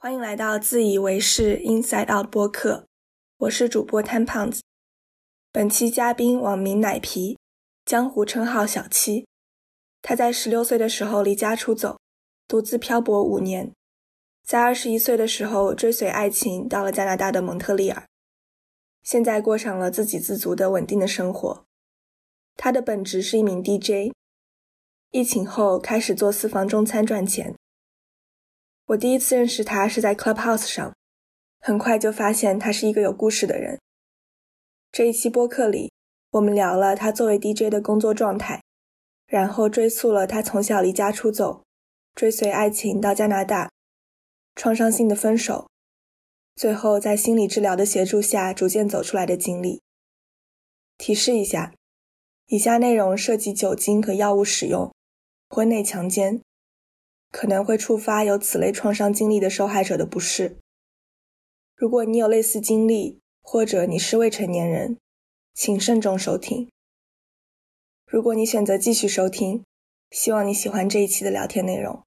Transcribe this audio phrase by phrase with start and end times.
[0.00, 2.86] 欢迎来到自以为是 Inside Out 播客，
[3.36, 4.62] 我是主播摊胖子。
[5.50, 7.36] 本期嘉宾网名奶皮，
[7.84, 9.26] 江湖称号小七。
[10.00, 11.98] 他在十六岁的时候离家出走，
[12.46, 13.72] 独自漂泊五年，
[14.46, 18.06] 在二十一岁的时候追随爱情到了加拿大的蒙特利尔，
[19.02, 21.64] 现在过上了自给自足的稳定的生活。
[22.56, 24.14] 他的本职是一名 DJ，
[25.10, 27.56] 疫情后开始做私房中餐赚钱。
[28.88, 30.96] 我第一次认识他是在 Clubhouse 上，
[31.60, 33.78] 很快就发现他是一个有故事的人。
[34.90, 35.92] 这一期播客里，
[36.30, 38.62] 我们聊了他作为 DJ 的工作状态，
[39.26, 41.62] 然后追溯了他从小离家出走，
[42.14, 43.70] 追随爱情到加拿大，
[44.54, 45.68] 创伤性的分手，
[46.56, 49.82] 最后在心理治疗的协助下逐渐走出来的经历。
[50.96, 51.74] 提示一下，
[52.46, 54.90] 以下内容涉及酒精和药物使用、
[55.50, 56.40] 婚内强奸。
[57.30, 60.56] 可能会触发有此类创伤经历的受害者的不适。
[61.76, 64.96] 如果你有类似经历，或者你是未成年人，
[65.54, 66.70] 请慎重收听。
[68.06, 69.62] 如果你选择继续收听，
[70.10, 72.02] 希望你喜欢这一期的聊天内容。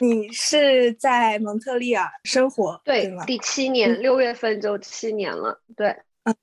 [0.00, 3.24] 你是在蒙特利尔生活，对吗？
[3.24, 5.60] 第七年，六月份就七年了。
[5.76, 5.88] 对，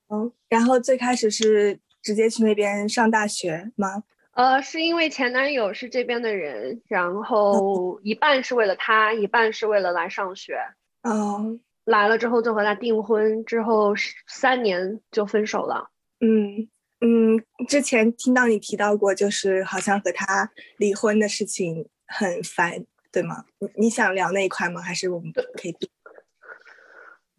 [0.08, 1.80] 嗯，然后最开始是。
[2.06, 4.04] 直接去那边上大学吗？
[4.30, 10.56] 呃，是因为前男友是这边的人，然后一半是为了他，一半是为了来上学。
[11.02, 13.92] 哦，来了之后就和他订婚，之后
[14.28, 15.90] 三年就分手了。
[16.20, 16.68] 嗯
[17.00, 23.44] 嗯，之前听到你提到过，就是好像和他离婚的事情很烦，对吗？
[23.58, 24.80] 你你想聊那一块吗？
[24.80, 25.74] 还是我们可以？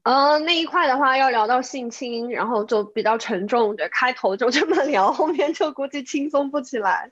[0.08, 7.12] 呃，那一块的话要聊到性侵，然后就比较沉重，对，开头就这么 聊，后面就估计轻松不起来。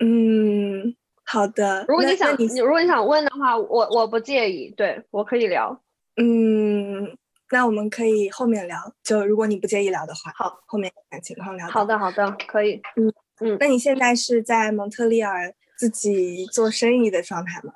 [0.00, 1.84] 嗯，好的。
[1.86, 5.80] 如果你想，你如果你想问的话，我我不介意，对我可以聊。
[6.16, 7.16] 嗯，
[7.52, 11.68] 那我们可以后面聊，就如果你不介意聊的话，好，后面看情况聊。
[11.68, 12.82] 好的，好的，可以。
[12.96, 13.12] 嗯
[13.42, 17.74] 嗯，那你现在是在蒙特利尔自己做生意的状态吗？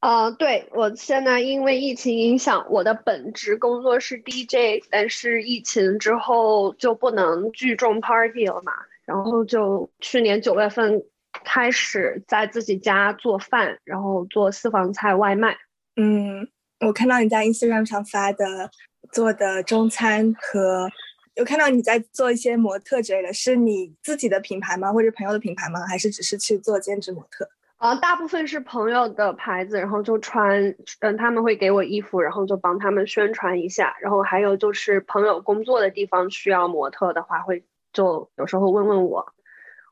[0.00, 8.72] 啊，对我现在因为疫情影响，我的本职工作是 DJ，但是疫情之后就不能聚众 party 了嘛，
[9.04, 11.02] 然后就去年九月份
[11.44, 15.56] 开始在自己家做饭，然后做私房菜外卖。
[15.96, 16.48] 嗯，
[16.86, 18.70] 我看到你在 Instagram 上发的
[19.12, 20.88] 做的中餐和
[21.34, 24.92] 有看到你在做一些模特之类的，是你自己的品牌吗？
[24.92, 25.84] 或者朋友的品牌吗？
[25.88, 27.50] 还是只是去做兼职模特？
[27.78, 33.96] 啊，大部分是朋友的牌子，然后就穿，嗯，他们会给我衣服，然后就帮他们宣传一下。
[34.00, 39.32] 然后还有就是朋友工作的地方需要模特的话，会就有时候问问我。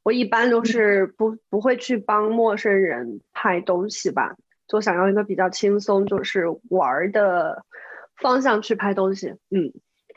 [0.02, 4.36] 我一般都是不不会去帮陌生人拍东西吧，
[4.68, 7.64] 就想要一个比较轻松，就是玩的
[8.16, 9.28] 方向去拍东西。
[9.50, 9.72] 嗯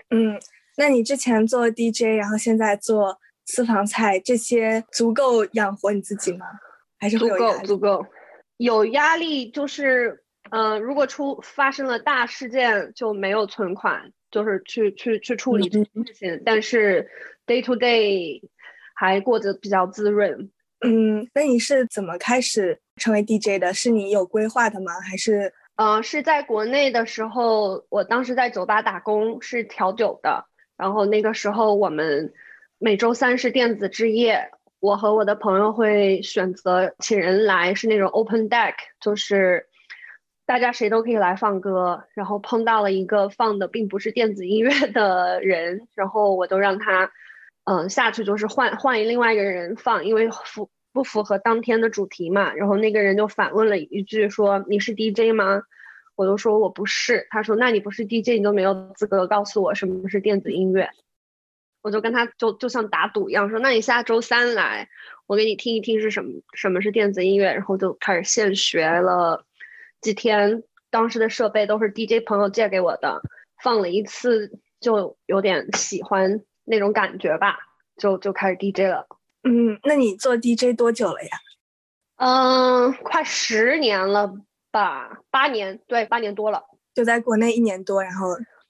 [0.10, 0.40] 嗯，
[0.78, 6.46] 那你之前做 DJ，然后现在做私房菜，这些足够养活你自己吗？
[7.00, 8.06] 还是足够足够，
[8.58, 16.42] 有压力就是，呃，如果出发生了大事件就没有存款，就是去去去处理这件事情。
[16.46, 17.08] 但是
[17.48, 18.42] day to day
[18.94, 20.52] 还过得比较滋润。
[20.82, 23.74] 嗯，那你是怎么开始成为 DJ 的？
[23.74, 24.92] 是你有规划的吗？
[25.00, 25.54] 还是？
[25.76, 30.46] 呃，是在国内的时候，我当时在酒吧打工，是调酒的。
[30.76, 32.34] 然后那个时候我们
[32.78, 34.52] 每周三是电子之夜。
[34.80, 39.68] 我和我的朋友会选择请人来，是那种 open deck，就是
[40.46, 42.06] 大家谁都可以来放歌。
[42.14, 47.12] 然后碰到了一个放的并不是电子音乐的人，然后我都让他，
[47.66, 52.54] 嗯，下去就是换换另外一个人放，因为符不符合当天的主题嘛。
[52.54, 55.62] 然后那个人就反问了一句说：“你是 DJ 吗？”
[56.16, 57.28] 我就说我不是。
[57.30, 60.90] 他说：“那你不是 DJ，你都没有资格告诉我什么是电子音乐。”
[61.82, 64.90] 我就跟他就就像打赌一样，说那你下周三来，
[65.28, 69.46] 我给你听一听是什么什么是电子音乐，然后就开始现学了
[70.02, 73.22] 几天，当时的设备都是 DJ 朋友借给我的，
[73.64, 77.58] 放了一次就有点喜欢那种感觉吧，
[77.98, 79.08] 就就开始 DJ 了。
[79.44, 81.30] 嗯，那你做 DJ 多久了呀？
[82.18, 84.34] 嗯，快十年了
[84.70, 86.62] 吧，八年，对，八年多了。
[86.94, 88.28] 就在国内一年多，然后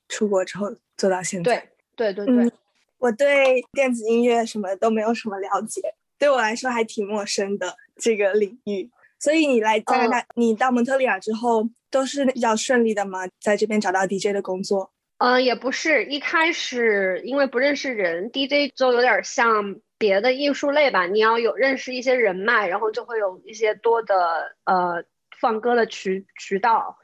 [0.08, 1.68] 出国之后做到现在。
[1.96, 2.52] 对对对对。
[3.00, 5.82] 我对电子音乐什么都没有什么了解，
[6.20, 8.90] 对我来说还挺陌生的这个领域。
[9.18, 13.28] 所以你来加拿大，你到蒙特利尔之后都是比较顺利的吗？
[13.42, 14.92] 在这边找到 DJ 的工作？
[15.18, 25.04] 嗯，也不是，一开始因为不认识人，DJ 就有点像别的艺术类吧，你要有认识一些人脉，然后就会有一些多的呃
[25.42, 26.98] 放歌的渠渠道。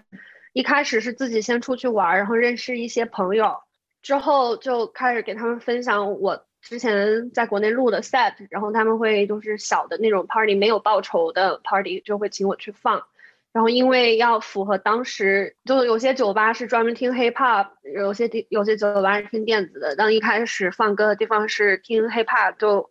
[0.54, 3.58] 一开始是自己先出去玩，然后认识一些朋友，
[4.06, 13.04] 之后就开始给他们分享我之前在国内录的 set，然后他们会就是小的那种 party，没有报酬的 party，就会请我去放。
[13.52, 19.96] 然后因为要符合当时，就有些酒吧是专门听 hip hop，有些地有些酒吧是听电子的。
[19.96, 22.88] 当一开始放歌的地方是听 hip hop，就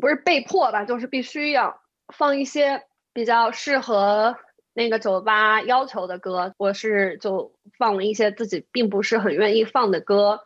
[0.00, 2.82] 不是被迫吧，就是必须要放一些
[3.12, 4.34] 比较适合
[4.74, 6.52] 那个酒吧要求的歌。
[6.58, 10.40] 我是就放了一些自己并不是很愿意放的歌，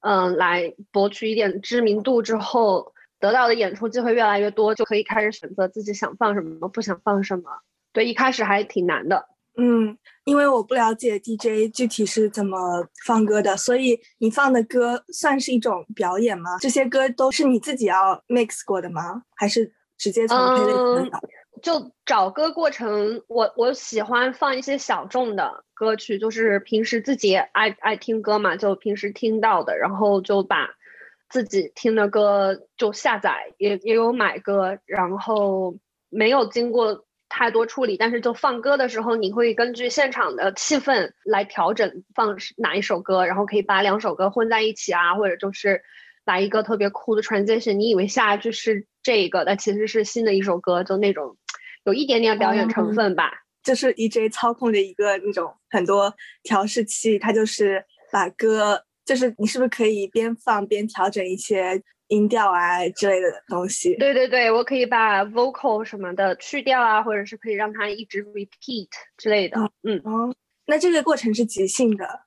[0.00, 7.44] 嗯，来博取一点知名度之后，得到的演出机会越来越多，就可以开始选择自己想放什么，不想放什么。
[7.92, 9.26] 对，一开始还挺难的。
[9.60, 16.58] 嗯，因为我不了解 DJ 具体是怎么放歌的，所以你放的歌算是一种表演吗？
[16.60, 19.24] 这些歌都是你自己要 mix 过的吗？
[19.34, 21.20] 还是直接从配类里找？
[21.62, 30.70] 就找歌过程，我我喜欢放一些小众的歌曲，就是平时自己爱爱听歌嘛，就平时听到的，然后就把
[31.28, 35.76] 自己听的歌就下载，也也有买歌，然后
[36.08, 37.04] 没有经过。
[37.30, 45.82] 太多处理，但是就放歌的时候，你会根据现场的气氛来调整放哪一首歌，然后可以把两首歌混在一起啊，或者就是
[46.24, 47.74] 来一个特别酷的 transition。
[47.74, 51.36] 你以为下一句是这个，但其实是新的一首歌，就那种
[51.88, 53.32] 有一点点表演成分吧。
[53.62, 61.82] 就是 EJ 操控的一个那种很多调试器，它就是把歌，就是你是不是可以边放边调整一些。
[62.10, 68.88] 音调啊之类的东西，对对对，我可以把 vocal 什么的去掉啊，或者是可以让它一直 repeat
[69.18, 69.60] 之类的。
[69.82, 72.20] 嗯，哦，那这个过程是即兴的。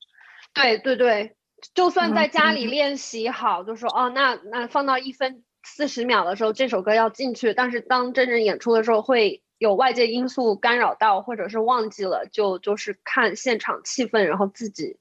[0.54, 1.36] 对对对，
[1.74, 14.98] 就算在家里练习好，就说哦，那那放到一分四十秒的时候，这首歌要进去，但是当真人演出的时候，会有外界因素干扰到，或者是忘记了，就就是看现场气氛，然后自己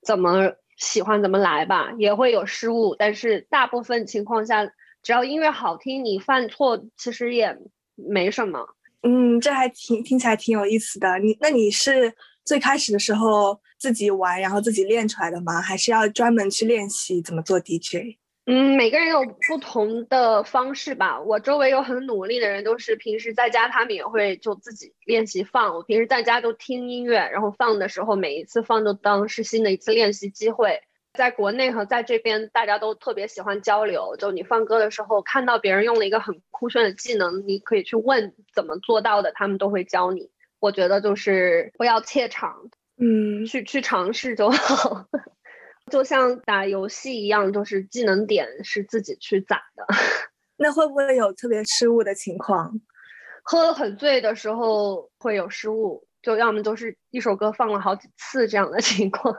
[0.00, 0.52] 怎么。
[0.76, 4.66] 喜欢怎么来吧，也会有失误，但是大部分情况下，
[5.04, 7.56] 只要音乐好听，你犯错其实也
[7.94, 8.58] 没什么。
[9.04, 11.20] 嗯，这还挺听起来挺有意思的。
[11.20, 12.12] 你那你是
[12.44, 15.62] 最开始的时候自己玩，然后自己练出来的吗？
[15.62, 18.18] 还是要专门去练习怎么做 DJ？
[18.46, 21.18] 嗯，每个人有不同的方式吧。
[21.18, 25.74] 我周围有很努力的人，都是平时在家，他们也会就自己练习放。
[25.74, 30.82] 我平时在家都听音乐，然后放的时候，每一次放都当是新的一次练习机会。
[31.14, 34.16] 在国内和在这边，大家都特别喜欢交流。
[34.18, 40.28] 就你放歌的时候，看到别人用了一个很酷炫的技能，你可以去问怎么做到的，他们都会教你。
[40.60, 42.68] 我觉得就是不要怯场，
[42.98, 45.06] 嗯，去去尝试就好。
[45.94, 49.86] 就像打游戏一样，就是技能点是自己去攒的。
[50.58, 52.80] 那会不会有特别失误的情况？
[53.44, 59.36] 喝很醉的时候会有失误，就要么就是一首歌放了好几次这样的情况。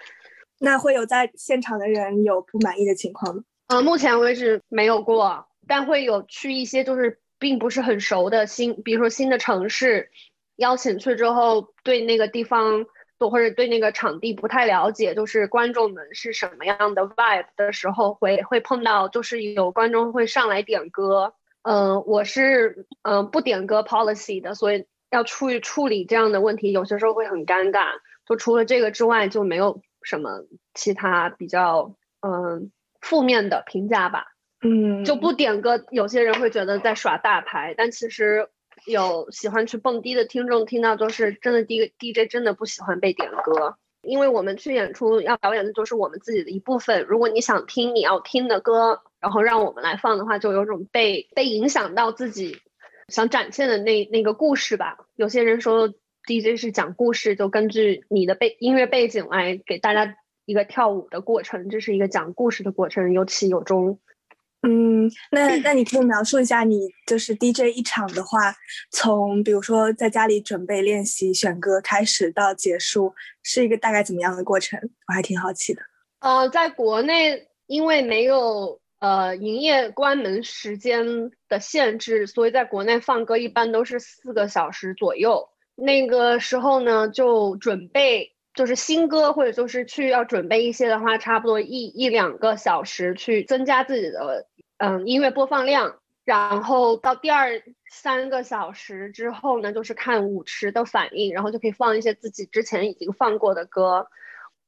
[0.60, 3.42] 那会有在现场的人有不满意的情况吗？
[3.68, 10.10] 呃，目前为止没有过，但会有去一些就是并不是很熟的新，比如说新的城市，
[10.56, 12.84] 邀请去之后对那个地方。
[13.18, 21.34] 或者对那个场地不太了解，就是观众们是什么样的 vibe 的时候，会会碰到，就是有观众会上来点歌。
[21.62, 27.86] 嗯，我是嗯不点歌 policy 的，所以要处处理这样的问题，有些时候会很尴尬。
[28.26, 30.44] 就除了这个之外，就没有什么
[30.74, 32.70] 其他比较嗯
[33.00, 34.26] 负面的评价吧。
[34.60, 38.48] 嗯，就不点歌，有些人会觉得在耍大牌，但其实。
[38.86, 47.04] 有喜欢去蹦迪的听众听到就是真的，D DJ 真的不喜欢被点歌，因为我们去演出要表演的就是我们自己的一部分。
[47.08, 52.58] 如果你想听你要听的歌，然后让我们来放的话，就有种被被影响到自己
[53.08, 54.98] 想展现的那那个故事吧。
[55.16, 55.92] 有些人说
[56.24, 63.98] DJ 是讲故事，就根据你的背音乐背景来给大家一个跳舞的过程，这是一个讲故事的过程，有起有终。
[64.68, 68.52] 嗯，那那你可以描述一下，你就是 DJ 一场的话，
[68.90, 74.80] 从比如说在家里准备练习选歌开始到结束，是一个大概怎么样的过程？
[75.06, 75.82] 我还挺好奇的。
[76.18, 85.48] 呃，在国内因为没有呃营业关门时间的限制，所以在国内放歌一般都是四个小时左右。
[85.76, 94.48] 那个时候呢，就准备就是新歌或者就是去要准备一些的话，差不多一一两个小时去增加自己的。
[94.78, 104.08] 嗯，音乐播放量，然后到第二三个小时之后呢，就是看舞池的反应，然后就可以放一些自己之前已经放过的歌。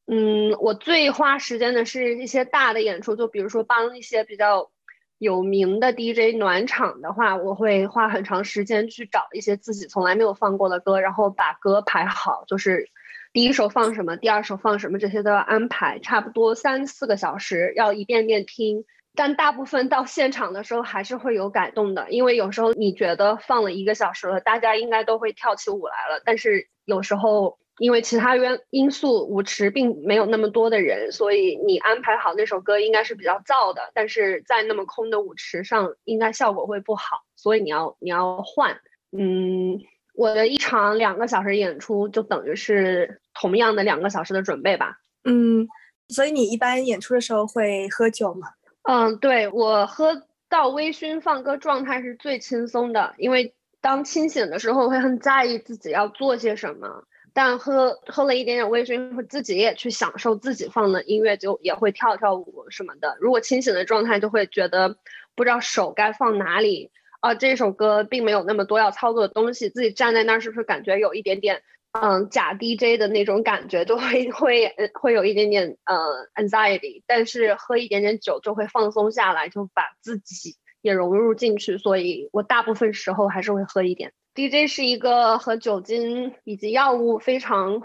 [0.07, 4.71] 嗯，我最花时间的是一些大的演出，就比如说帮一些比较
[5.19, 12.89] 有名的 DJ 暖场的话，我会花很长时间去找一些自己从来没有放过的歌，然后把歌排好，就是
[13.35, 18.87] 第一首放什么，第二首放什么，这些都要安排，差不多三四个小时，要一遍遍听。
[19.19, 27.59] 但大部分到现场的时候还是会有改动的，因为有时候你觉得放了一个小时了，大家应该都会跳起舞来了，但是有时候。
[27.81, 33.93] 因为其他原因素，舞池并没有那么多的人，所以你安排好那首歌应该是比较燥的。
[33.95, 38.81] 但是在那么空的舞池上，应该效果会不好，所以你要你要换。
[39.17, 39.79] 嗯，
[40.13, 44.97] 我的一场两个小时演出就等于是同样的两个小时的准备吧。
[45.23, 45.69] 嗯，
[46.09, 48.49] 所以你一般演出的时候会喝酒吗？
[48.91, 53.53] 嗯，对我喝到微醺放歌状态是最轻松的，因为
[53.83, 57.05] 当清醒的时候会很在意自己要做些什么。
[57.35, 63.15] 但喝喝了一点点微醺，会自己也去享受自己放的音乐，就也会跳跳舞什么的。
[63.21, 64.97] 如果清醒的状态，就会觉得
[65.35, 66.91] 不知道手该放哪里
[67.21, 67.35] 啊。
[67.35, 75.97] 这首歌并没有那么多要操作的东西，自己站在那儿是不是感觉有一点点嗯假 DJ 的那种感觉，就会会会有一点点呃
[76.35, 77.03] anxiety。
[77.07, 81.79] 但是喝一点点酒就会放松下来，就把自己也融入进去。
[81.79, 84.13] 所以我大部分时候还是会喝一点。
[84.35, 87.83] DJ 是一个和酒精以及药物非常，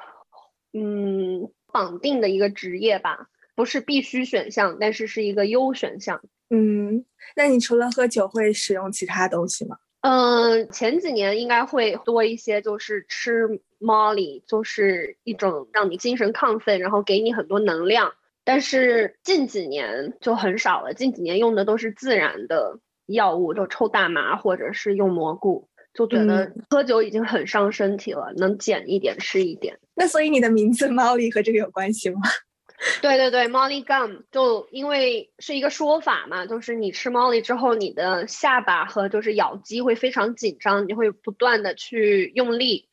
[0.73, 6.21] 嗯，绑定的一个职业吧，不是必须选项，但是是一个优选项。
[6.49, 7.05] 嗯，
[7.35, 9.77] 那你除了喝酒会使用其他东西吗？
[10.03, 13.47] 嗯，前几年应该会多一些，就是吃
[13.79, 18.13] Molly，就是一种让你精神亢奋，然后给你很多能量。
[18.43, 25.69] 但是近几年就很少了，近几年用的都是自然的药物，就抽大麻或者是用蘑菇。
[25.93, 29.79] 就觉得喝酒已经很伤身体了，能减一点是一点。
[29.95, 32.19] 那所以你的名字 Molly 和这个有关系吗？
[33.01, 42.89] 对对对，Molly Gum 就因为是一个说法嘛，就是你吃 Molly 之后，你的下巴和就是咬肌会非常紧张，你会不断的去用力，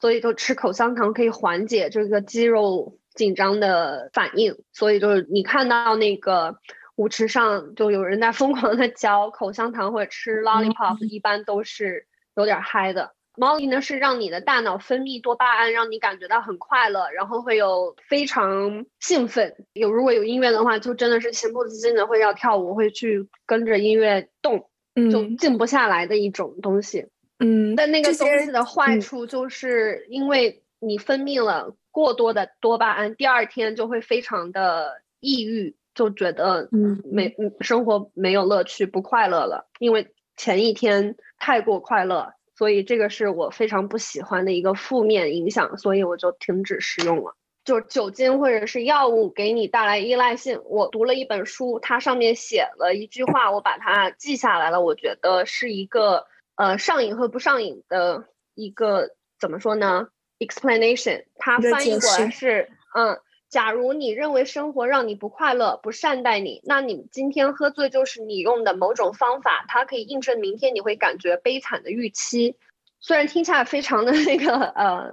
[0.00, 4.56] 所以就吃口香糖可以缓解这个肌肉紧张的反应。
[4.72, 6.58] 所以就是你看到那个。
[6.96, 13.14] 舞池上就有人在疯狂的嚼口香糖或者吃 lollipop，一般都是有点嗨的。
[13.36, 19.66] Molly 呢是让你的大脑分泌多巴胺，让你感觉到很快乐，然后会有非常兴奋。
[19.72, 24.68] 有如果有音乐的话，就真的是情不自禁的会要跳舞，会去跟着音乐动，
[25.10, 27.06] 就静不下来的一种东西。
[27.38, 35.76] 嗯，但那个东西的坏处就是因为你分泌了过多的多巴胺，第二天就会非常的抑郁。
[35.94, 47.34] 就觉得嗯没嗯生活没有乐趣不快乐了，因为前一天太过快乐，所以这个是我非常不喜欢的一个负面影响，所以我就停止使用了。
[47.64, 54.80] 就是酒精或者是药物给你带来依赖性，我读了一本书，它上面写了一句话，我把它记下来了。
[54.80, 60.06] 我觉得是一个呃上瘾和不上瘾的一个怎么说呢
[60.38, 63.18] ？explanation，它翻译过来是嗯。
[63.52, 72.56] 假如你认为生活让你不快乐、不善待你，那你今天喝醉就是你用的某种方法，它可以印证明天你会感觉悲惨的预期。
[72.98, 75.04] 虽然听起来非常的 那个呃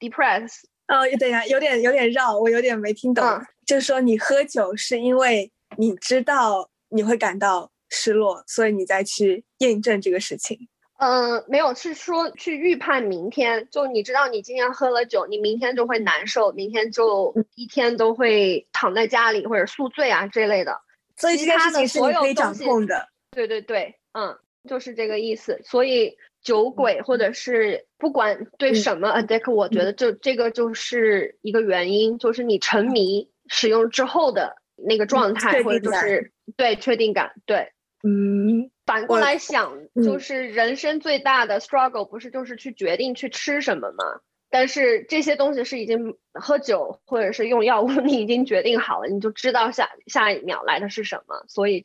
[0.00, 3.24] ，depress，哦，等一下，有点有点绕，我有点没听懂。
[3.64, 10.58] 就是说你喝酒是因为你知道你会感到失落，所以你再去验证这个事情。
[10.96, 13.68] 嗯，没有，是说去预判明天。
[13.70, 20.80] 就你知道，你今天喝了酒，你明天就会难受，明天就一天都会躺在家里或者宿醉啊这类的。
[21.16, 24.36] 所以其他的所有掌控的，对对对，嗯，
[24.68, 25.60] 就是这个意思。
[25.64, 37.72] 所以酒鬼或者是不管对什么 addict，我觉得就这个就是一个原因，就是你沉迷使用之后的那个状态，或者就是对确定感，对，
[38.06, 38.70] 嗯。
[38.86, 44.04] 反过来想，就是人生最大的 struggle 不是就是去决定去吃什么吗？
[44.50, 51.82] 但是这些东西是已经喝酒或者是用药物， 你已经决定好了，你就知道下下一秒来的是什么，所以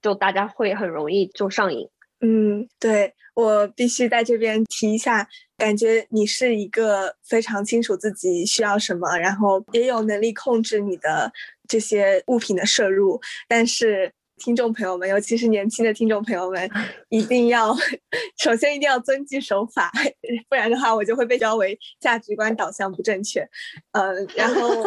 [0.00, 1.86] 就大家会很容易就上瘾。
[2.20, 11.30] 嗯，对我必须在这边提一下，感觉你是一个非常清楚自己需要什么，然后也有能力控制你的
[11.68, 14.10] 这些物品的摄入，但是。
[14.38, 16.70] 听众朋友们，尤其是年轻的听众朋友们，
[17.10, 17.76] 一定要
[18.42, 19.92] 首先一定要遵纪守法，
[20.48, 23.46] 不然的话我就会被标为价值观导向不正确。
[23.92, 24.84] 呃，然后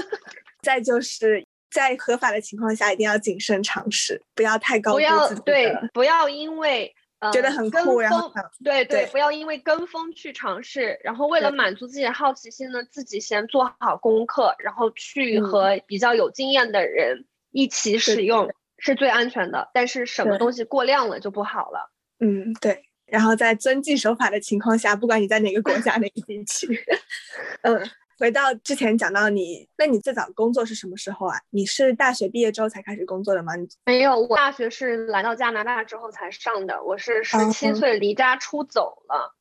[0.61, 5.41] 再就是在合法的情况下，一定要谨慎尝试，不要太高估自己。
[5.41, 6.93] 对，不要因为
[7.33, 8.31] 觉得很酷，然后
[8.63, 18.49] 对对，不要因为跟风去尝试，然后为了满足自己的好奇心呢，自己先做好功课，然后去和比较有经验的人一起使用。
[18.81, 21.91] 是最安全的，但是什么东西过量了就不好了。
[22.19, 22.83] 嗯，对。
[23.05, 26.67] 然后在遵纪守法的情况下，不管你在哪个国家、哪个地区，
[27.63, 27.77] 嗯，
[28.17, 31.37] 回到之前讲到你，那你最早工作是什么时候啊？
[31.49, 33.51] 你是大学毕业之后才开始工作的吗？
[33.85, 36.81] 没有，我大学是来到加拿大之后才上的。
[36.83, 39.35] 我是十七岁离家出走了，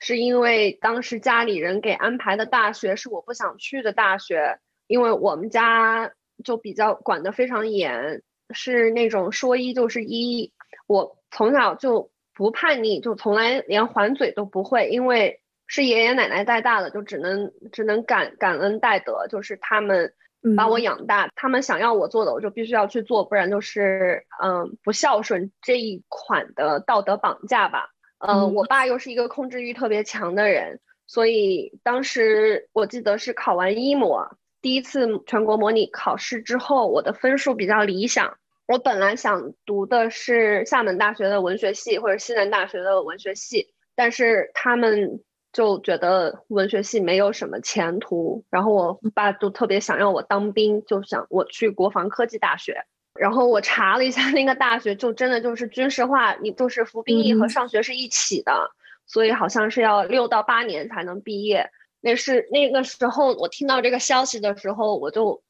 [0.00, 6.12] 是因为当时家里人给安排的大学是我不想去的大学，因为我们家
[6.42, 10.52] 就比较管得非常严，是那种说一就是一。
[10.86, 12.10] 我从小就。
[12.36, 20.12] 不叛逆，就从来连还嘴都不会，因为是爷爷奶奶带大的，就只能只能感感恩戴德，就是他们
[20.56, 27.90] 把我养大，他们想要我做的，我就必须要去做，不然就是嗯不孝顺这一款的道德绑架吧。
[28.18, 38.38] 嗯，我爸又是一个控制欲特别强的人，所以当时我记得是考完一模第一次全国模拟考试之后，我的分数比较理想。
[38.66, 45.20] 我本来想读的是厦门大学的文学系或者西南大学的文学系，但是他们
[45.52, 48.42] 就觉得文学系没有什么前途。
[48.48, 52.86] 然后我爸就特别想让我当兵，就想我去国防科技大学。
[53.20, 58.70] 然后我查了一下那个大学，就真的就是军事化，你就是服兵役和上学是一起的，
[59.04, 61.68] 所以好像是要六到八年才能毕业。
[62.04, 65.42] 那是那个时候我听到这个消息的时候，我就。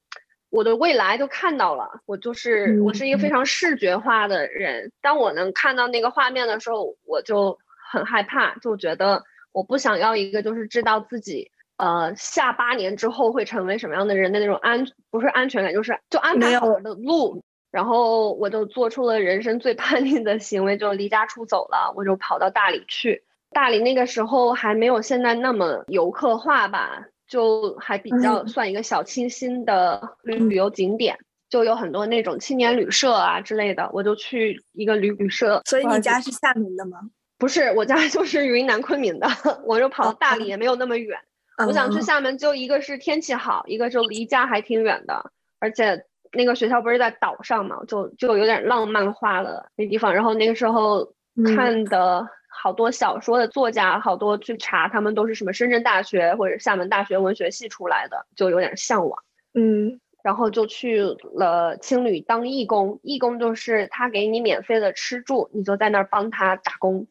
[0.51, 4.93] 我的未来就看到了，我就是我是一个非常视觉化的人。
[5.03, 7.59] 当我能看到那个画面的时候，我就
[7.91, 17.43] 很害怕，就觉得我不想要一个就是知道自己呃下八年之后会成为什么样的人的那种安不是安全感，就是就安排好我的路。
[17.73, 23.25] 然后我就做出了人生最叛逆的行为，就离家出走了，我就跑到大理去。
[23.55, 27.07] 大理那个时候还没有现在那么游客化吧。
[27.27, 31.17] 就还比较算一个小清新的旅游景点，
[31.49, 33.89] 就有很多那种青年旅社啊之类的。
[33.95, 35.63] 我就去一个旅旅社。
[35.65, 36.99] 所以你家是厦门的吗？
[37.39, 39.27] 不是，我家 就是云南昆明的。
[39.65, 41.19] 我就跑到大理也没有那么远。
[41.67, 45.31] 我想去厦门，就一个是天气好，一个就离家还挺远的。
[45.61, 50.14] 而且那个学校不是在岛上嘛，就就有点浪漫化了那地方。
[50.14, 51.14] 然后那个时候
[51.57, 52.29] 看的。
[52.57, 59.23] 好多小说的作家，好多去查，他们都是什么深圳大学或者厦门大学文学系出来的，就有点向往。
[59.53, 61.03] 嗯，然后就去
[61.35, 67.07] 了青旅当义工，义工就是他给你免费的吃住，你就在那儿帮他打工。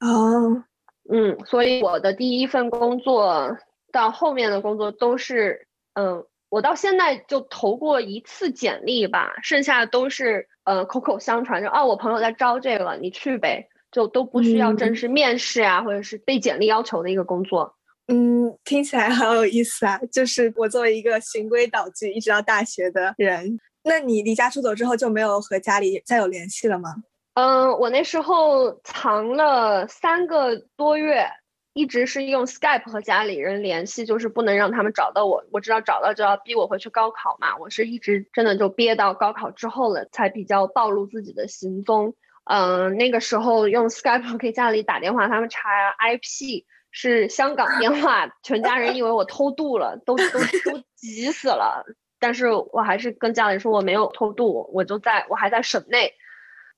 [0.00, 0.64] 哦，
[1.10, 3.58] 嗯，所以我的第一份工作
[3.92, 13.68] 到后面的工作都是，嗯，我到现在就投过一次简历吧，剩下的都是呃口口相传，就哦我朋友在招这个，你去呗。
[13.94, 17.76] 就都不需要正式面试啊，或者是被简历要求的一个工作。
[18.08, 20.00] 嗯，听起来好有意思啊！
[20.10, 26.96] 就是我作为一个循规蹈矩一直到大学的人，那你离家出走之后就没有和家里再有联系了吗？
[27.34, 31.24] 嗯，我那时候藏了三个多月，
[31.72, 35.44] 一直是用 Skype 和家里人联系，就是不能让他们找到我。
[35.52, 42.14] 我知道找到就要逼我回去高考嘛，我是一直真的就憋到高考之后了，才比较暴露自己的行踪。
[42.44, 50.24] 嗯，那个时候用 Skype 给家里打电话，他们查 IP 是香港电话，全家人以为我偷渡了，都都
[50.70, 51.84] 都急死了。
[52.20, 56.12] 但是我还是跟家里说我没有偷渡，我就在我还在省内。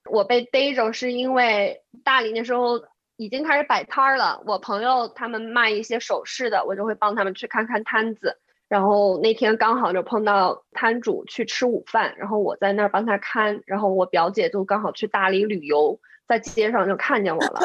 [0.08, 2.80] 我被逮着是因为大理那时候
[3.16, 8.38] 已经开始摆摊儿了，我朋友他们卖一些首饰的，我就会帮他们去看看摊子。
[8.68, 17.60] 然后那天刚好就碰到摊主去吃午饭，然后我在那儿帮他看，然后我表姐就刚好去大理旅游，在街上就看见我了，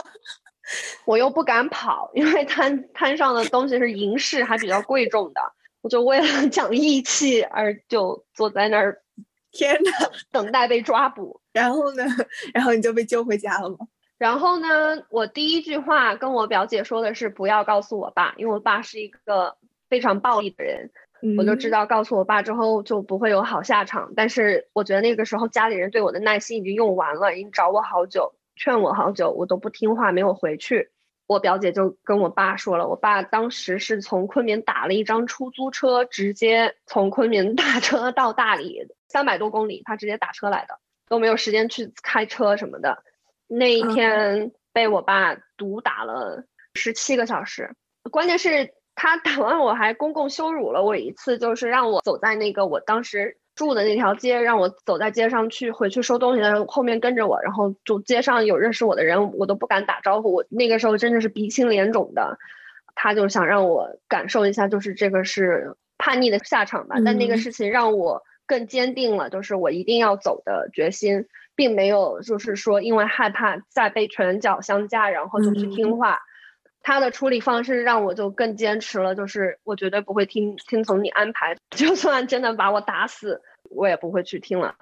[1.06, 5.42] 我又不敢跑，因为摊摊上的东西是银饰，还比较贵重的，
[5.82, 9.02] 我就为了 讲义气而就坐在那儿，
[9.52, 9.92] 天呐，
[10.32, 11.42] 等待被抓捕。
[11.52, 12.06] 然后呢，
[12.54, 13.78] 然后你就被救回家了吗？
[14.20, 14.68] 然后呢，
[15.10, 19.58] 我第一句话跟我表姐说的是不要告诉我爸，因为我爸是一个。
[19.92, 20.90] 非常暴力的人，
[21.38, 24.14] 我就知道告诉我爸之后就不会有好下场。
[24.16, 30.92] 但是我觉得那个时候家里人对我的耐心已经用完了，已经找我好久，劝我好久，我都不听话，没有回去。
[31.28, 43.04] 我表姐就跟我爸说了，我爸当时是从昆明打了一张出租车，直接从昆明 打车到大理，三百多公里，他直接打车来的，都没有时间去开车什么的。
[43.48, 47.76] 那一天被我爸毒打了十七个小时，
[48.10, 48.74] 关键是。
[49.02, 60.32] 他打完我还公共羞辱了我一次，就是让我走在那个我当时住的那条街，让我走在街上去回去收东西的时候，后面跟着我，然后就街上有认识我的人，我都不敢打招呼。
[60.32, 62.38] 我那个时候真的是鼻青脸肿的。
[62.94, 66.98] 他就想让我感受一下，就是这个是叛逆的下场吧。
[67.04, 76.20] 但那个事情让我更坚定了就是我一定要走的决心，并没有就是说因为害怕再被拳脚相加，然后就去听话。
[76.84, 84.76] 他的处理方式让我就更坚持了，就是我绝对不会听听从你安排， 就算真的把我打死，我也不会去听了。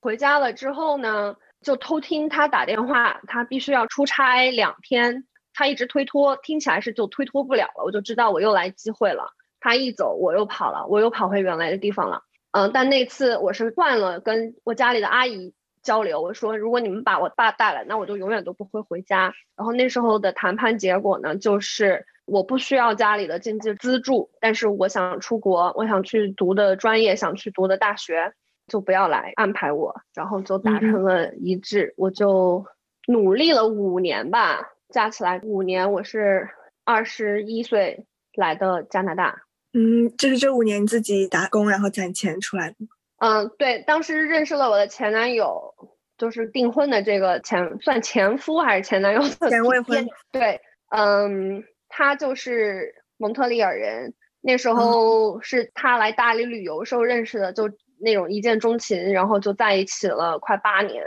[0.00, 9.32] 回家了之后呢，就偷听他打电话，他必须要出差两天，他一直推脱，听起来是就推脱不了了，我就知道我又来机会了。
[9.60, 12.22] 他一走，我又跑了，我又跑回原来的地方了。
[12.52, 15.52] 嗯，但那次我是换了跟我家里的阿姨。
[15.82, 19.32] 交流，我说如果你们把我爸带来，那我就永远都不会回家。
[19.56, 28.32] 然后那时候的谈判结果呢，就是我不需要家里的经济资助，但是我想出国，我想去读的专业，想去读的大学，
[28.66, 29.94] 就不要来安排我。
[30.14, 32.64] 然后就达成了一致，我就
[33.06, 36.48] 努力了五年吧，加起来五年，我是
[36.84, 39.42] 二十一岁来的加拿大。
[39.72, 42.76] 嗯，就是这五年自己打工，然后攒钱出来的。
[43.20, 45.74] 嗯，对，当时认识了我的前男友，
[46.16, 49.20] 就是订婚的这个前算前夫还是前男友？
[49.48, 50.06] 前未婚。
[50.30, 57.68] 对，嗯，他就是蒙特利尔人，那时候是他来大理旅游时候认识的，就
[58.00, 61.02] 那种一见钟情，然后就在一起了快八年。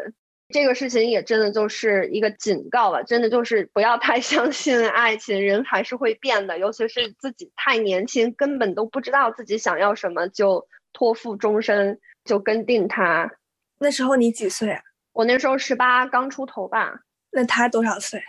[0.50, 10.68] 这个事情也真的就是一个警告吧，真的就是不要太 相信爱情，人还是会变的，尤其是自己太年轻，根本都不知道自己想要什么就。
[10.94, 13.32] 托付终身就跟定他。
[13.80, 14.82] 那时候你几岁啊？
[15.14, 17.02] 我那时候十八刚出头吧。
[17.32, 18.22] 那他多少岁？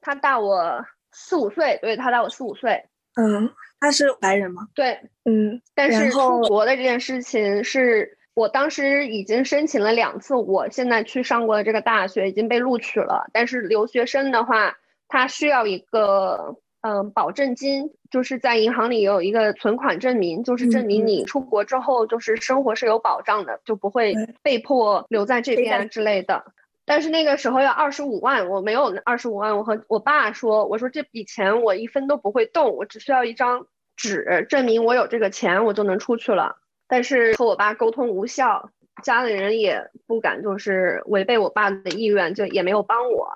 [0.00, 2.84] 他大我四五岁，对他大我四五岁。
[3.14, 4.68] 嗯，他是白人吗？
[4.74, 5.60] 对，嗯。
[5.74, 13.28] 但是出国的这件事情是我当时已经申请了两次，我现在去上过的这个大学已经被录取了。
[13.32, 14.76] 但是留学生的话，
[15.08, 16.56] 他需要一个。
[16.82, 26.44] 嗯，保证金就是在银行里有一个存款证明，就是证明你出国之后就是生活是有保障的，就不会被迫留在这边之类的。
[26.84, 36.56] 但是那个时候要二十五万，我没有二十五万，我和我爸说，我说这笔钱我一分都不会动，我只需要一张纸证明我有这个钱，我就能出去了。
[36.88, 38.70] 但是和我爸沟通无效，
[39.04, 43.28] 家里人也不敢就是违背我爸的意愿，就也没有帮我。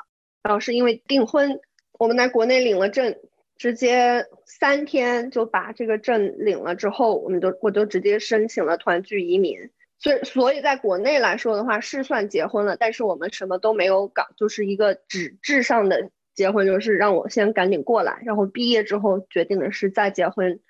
[0.43, 1.61] 然后是因为订婚，
[1.97, 3.15] 我们在国内领了证。
[3.59, 9.57] 直接三天就把这个证领了之后，我们就我就直接申请了团聚移民。
[9.99, 20.61] 所以所以在国内来说的话，是算结婚了，但是我们什么都没有搞，就是一个纸质上的结婚，就是让我先赶紧过来，然后毕业之后决定的是再结婚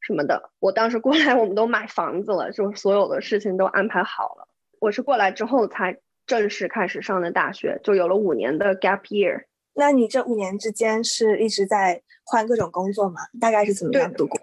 [0.00, 0.50] 什么的。
[0.58, 4.48] 我当时过来，我们都买房子了，就所有的事情都安排好了。
[4.80, 9.44] 我是过来之后才正式开始上的大学，就有了五年的 gap year。
[9.76, 13.20] 那你这五年之间是一直在换各种工作吗？
[13.40, 14.40] 大概是怎么样度过？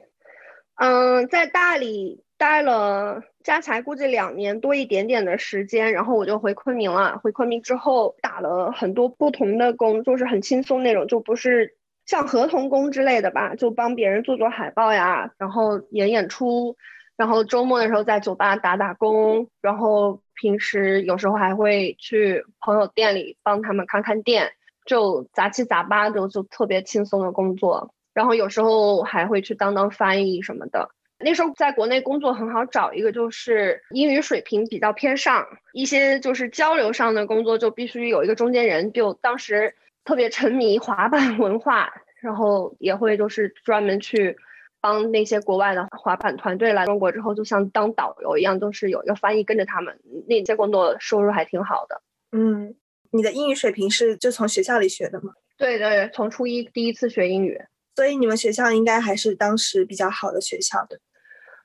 [0.76, 7.20] 嗯，在大理待了加起来估计两年多一点点的时间，然后我就回昆明了。
[7.20, 16.76] 回昆明之后打了很多不同的工，就是很轻松那种，就不是像合同工之类的吧，就帮别人做做海报呀，然后演演出，
[17.15, 24.52] 然后周末的时候在酒吧打打工，然后平时有时候还会去朋友店里帮他们看看店。
[24.86, 30.89] 就杂七杂八的，就特别轻松的工作，然后有时候还会去当当翻译什么的。
[31.24, 38.91] 那时候在国内工作很好找，一个就是英语水平比较偏上，一些就是交流上的工作就必须有一个中间人。
[38.91, 44.36] 就当时特别沉迷滑板文化，然后也会就是专门去
[44.82, 50.00] 帮那些国外的滑板团队来中国之后，就像当导游一样，都是有一个翻译跟着他们。
[50.28, 52.02] 那些工作收入还挺好的。
[52.32, 52.74] 嗯。
[53.12, 55.34] 你的英语水平是就从学校里学的吗？
[55.58, 57.62] 对对，从初一第一次学英语，
[57.95, 61.00] 所以你们学校应该还是当时比较好的学校的。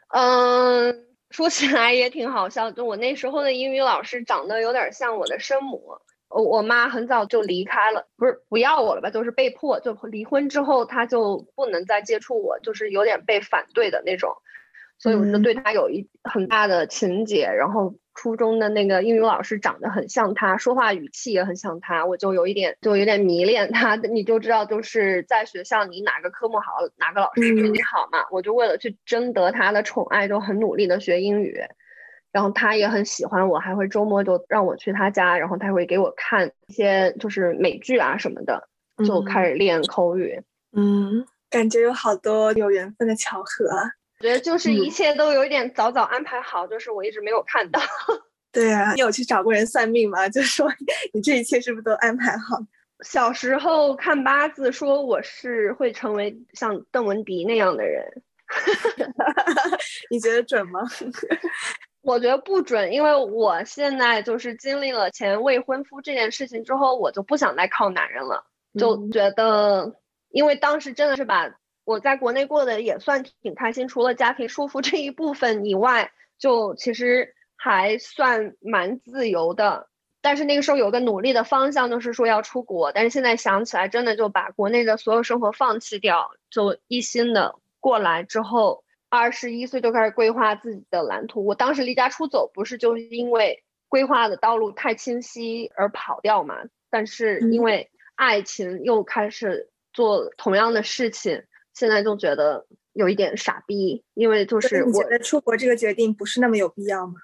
[0.09, 5.96] 嗯，说起来也挺好笑，就我那时候的英语老师长得有点像我的生母。
[6.28, 14.35] 我我妈很早就离开了，不是不要我了吧，就是被迫就离婚之后，她就不能再接触我，就是有点被反对的那种，
[14.98, 17.94] 所以我就对她有一很大的情结，然后。
[18.16, 23.94] 初中的那个英语老师长得很像他，说话语气也很像他，我就有一点就有点迷恋他。
[24.11, 28.26] 你就知道，就是在学校你哪个科目好，哪个老师对你好嘛。
[28.33, 31.61] 我就为了去争得他的宠爱，就很努力的学英语。
[32.33, 38.68] 然后他也很喜欢我，还会周末就让我去他家，然后他会给我看一些就是美剧啊什么的，
[39.07, 40.42] 就开始练口语。
[40.72, 43.70] 嗯，感觉有好多有缘分的巧合。
[44.18, 47.81] 我觉得就是一切都有一点早早安排好，就是我一直没有看到。
[48.50, 50.26] 对啊，你有去找过人算命吗？
[50.31, 50.72] 就说
[51.12, 52.59] 你这一切是不是都安排好？
[53.05, 58.22] 小时候看八字说我是会成为像邓文迪那样的人，
[60.11, 60.81] 你觉得准吗？
[62.00, 68.42] 我觉得不准，因为我现在就是经历了前未婚夫这件事情之后，我就不想再靠男人了，
[68.79, 69.94] 就觉得，
[70.31, 71.50] 因为当时真的是把
[71.87, 79.88] 我在国内过得也算挺开心，除了家庭束缚这一部分以外，就其实还算蛮自由的。
[80.20, 82.92] 但是那个时候有个努力的方向，就是说要出国。
[82.92, 88.85] 但是现在想起来，真的就把国内的所有生活放弃掉，就一心的过来之后。
[89.09, 91.46] 二十一岁就开始规划自己的蓝图。
[91.46, 96.57] 我当时离家出走，不是就是因为规划的道路太清晰而跑掉嘛？
[96.90, 101.44] 但是因为爱情又开始做同样的事情，
[101.76, 104.02] 现在就觉得有一点傻逼。
[104.14, 107.14] 因为就是我觉得出国这个决定不是那么有必要吗？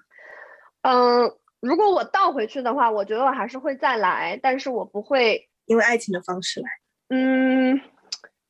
[0.82, 6.68] 嗯，如果我倒回去的话，我觉得我还是会再来，但是我不会因为爱情的方式来。
[7.08, 7.80] 嗯。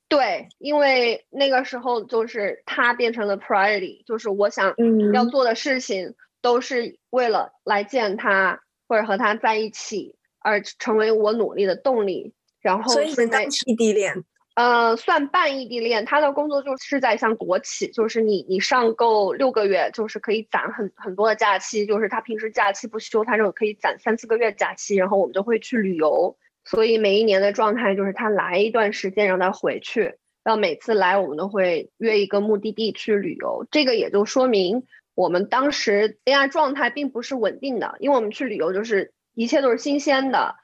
[0.09, 4.75] 对，因为那个时候就是他变成了 priority，就是我想
[5.15, 12.35] 要做的事情都是为了来见他或者和他在一起而成为我努力的动力。
[12.61, 14.23] 然后，所以你们当异地恋？
[14.55, 16.05] 呃，算半异地恋。
[16.05, 24.97] 他的工作就是在像国企，就是你你上够六个月，就是可以攒很很多的假期，就是他平时假期不休，他就可以攒三四个月假期。
[24.97, 26.37] 然后我们就会去旅游。
[26.65, 30.15] 所以每一年的状态就是他来一段时间，让他回去。
[30.45, 33.67] 然后每次来，我们都会约一个目的地去旅游。
[33.71, 34.85] 这个也就说明
[35.15, 40.57] 我们当时恋爱状态并不是稳定的，因为我们去旅游就是一切都是新鲜的，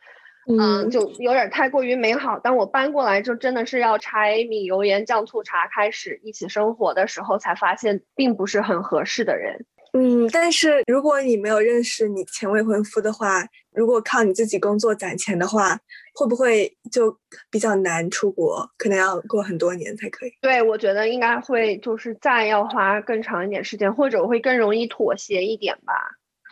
[0.48, 2.38] 嗯，就有点太过于美好。
[2.38, 9.66] 当我搬过来，就真的是要柴米油盐酱醋茶开始一起生活的时候，才发现并不是很合适的人。
[9.92, 15.78] 嗯，但是如果你没有认识你前未婚夫的话，如果靠你自己工作攒钱的话，
[16.14, 17.18] 会不会就
[17.50, 18.70] 比较难出国？
[18.76, 20.32] 可能要过很多年才可以。
[20.42, 25.94] 对，我觉得应该会，就是再要花更长一点时间，或者我会更容易妥协一点吧。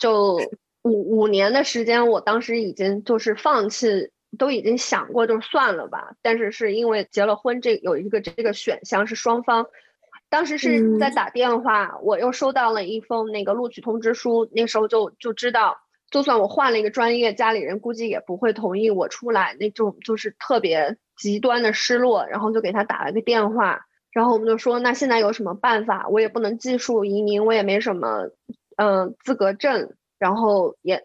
[0.01, 0.39] 就
[0.87, 6.15] 五五年的时间，我当时已经就是放弃，都已经想过就算了吧。
[6.23, 9.67] 但是是因为结了婚，这有一个这个选项是双方。
[10.29, 15.79] 当时是在打电话，我又收到了一封那个录取通知书，那时候就就知道，
[16.11, 26.09] 就算我换了一个专业，家里人估计也不会同意我出来，那种就是特别极端的失落，然后就给他打了个电话，然后我们就说，那现在有什么办法？
[26.09, 28.31] 我也不能技术移民，我也没什么，
[28.77, 31.05] 嗯，资格证，然后也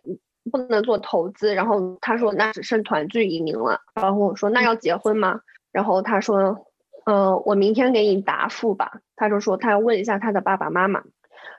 [0.51, 5.41] 不能做投资，然后他说那只剩团聚移民了，然后我说那要结婚吗？
[5.71, 6.67] 然后他说。
[7.03, 9.01] 呃，我明天给你答复吧。
[9.15, 11.01] 他就说他要问一下他的爸爸妈妈。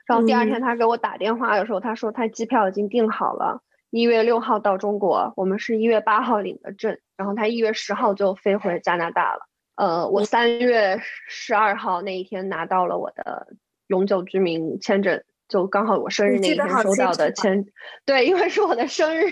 [0.05, 5.33] 然后第二天他给我打电话的时候，他说他机票已经订好了，一月六号到中国。
[5.35, 9.41] 我们是一月八号领的证，然后他一月十号就飞回加拿大了。
[9.75, 13.47] 呃，我三月十二号那一天拿到了我的
[13.87, 15.21] 永久居民签证，
[15.53, 17.63] 就刚好我生日那一天收到的签。
[18.07, 19.29] 对，因为是我的生日。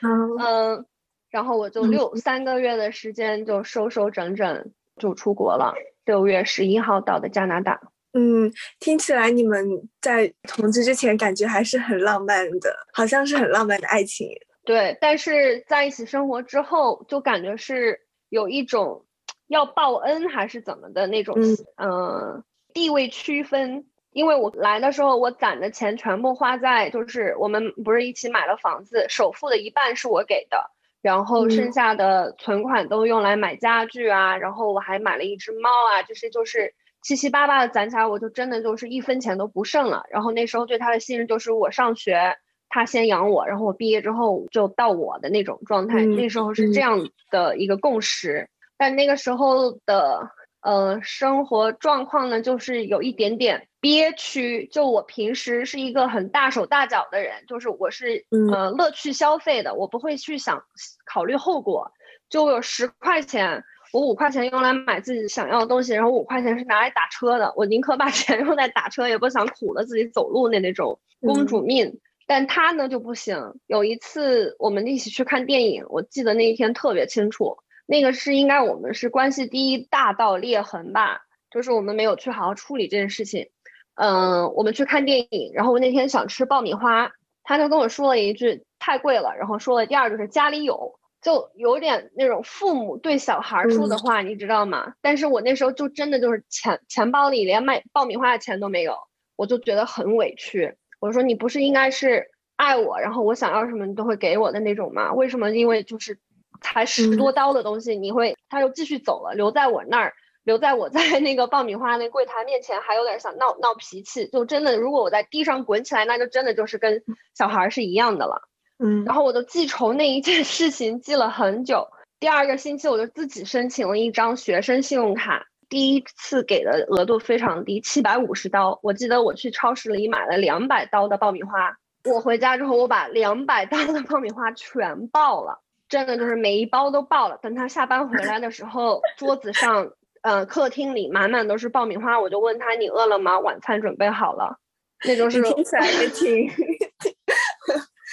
[0.00, 0.86] 嗯，
[1.28, 4.72] 然后我就六三个月的时间就收收整整。
[4.96, 5.74] 就出国了，
[6.06, 7.78] 六月十一号到的加拿大。
[8.14, 9.62] 嗯，听起来你们
[10.00, 14.28] 在同居之前感觉还是很浪漫的，好像是很浪漫的爱情。
[14.64, 19.04] 对，但是在一起生活之后，就感觉是有一种
[19.48, 21.36] 要报恩还是怎么的那种，
[21.76, 22.42] 嗯，
[22.72, 23.84] 地位区分。
[24.12, 30.70] 因为我来的时候，我攒的钱全部花在，就是我们不是一起买了房子，首付的一半是我给的。
[31.02, 40.04] 然后剩下的存款都用来买家具啊，然后我还买了一只猫啊，这些就是七七八八的攒起来，我就真的就是一分钱都不剩了。
[40.10, 42.36] 然后那时候对他的信任就是我上学
[42.68, 46.04] 他先养我，然后我毕业之后就到我的那种状态。
[46.04, 50.30] 那时候是这样的一个共识，但那个时候的
[50.62, 53.66] 呃生活状况呢，就是有一点点。
[53.82, 60.62] 憋屈，就我平时是一个很大手大脚的人，就是我是呃乐趣消费的，我不会去想
[61.06, 61.90] 考虑后果。
[62.28, 71.98] 就我有十块钱，我五块钱用来买自己想要的东西，然后五块钱是拿来打车的，我宁可把钱 用在打车，也不想苦了自己走路的那种公主命。
[72.26, 73.54] 但他呢就不行。
[73.66, 77.56] 有一次我们一起去看电影，我记得那一天特别清楚，
[77.90, 83.48] 那个是应该我们是关系第一大道裂痕吧，就是我们没有去好好处理这件事情。
[83.96, 87.10] 嗯，我们去看电影，然后我那天想吃爆米花，
[87.42, 94.94] 他就跟我说了一句太贵了，然后说了第二就是家里有，就有点那种父母对小孩说的话，你知道吗？
[95.02, 98.96] 但是我那时候就真的就是钱钱包里连买爆米花的钱都没有，
[99.34, 100.76] 我就觉得很委屈。
[101.00, 105.12] 我说你不是应该是爱我，然后我想要什么你都会给我的那种吗？
[105.12, 106.18] 为什么因为就是
[106.60, 110.12] 才十多刀的东西，你会他又继续走了，留在我那儿。
[110.42, 117.02] 留在我 在那个爆米花那柜台面前，还有点想闹闹脾气，就真的如果我在地上滚起来，那就真的就是跟
[117.36, 118.48] 小孩是一样的了。
[118.82, 121.86] 嗯，然后我就记仇那一件事情记了很久。
[122.18, 128.80] 第二个星期我就自己申请了一张学生信用卡，第一次给的额度非常低，七百五十刀。
[128.82, 135.60] 我记得我去超市里买了两百刀的爆米花，我回家之后我把两百刀的爆米花全爆了，
[135.90, 137.36] 真的就是每一包都爆了。
[137.42, 143.38] 等他下班回来的时候，桌子上，呃，客厅里满满都是爆米花，我就问他你饿了吗？
[143.38, 144.58] 晚餐准备好了，
[145.06, 146.48] 那种是听起来也 挺，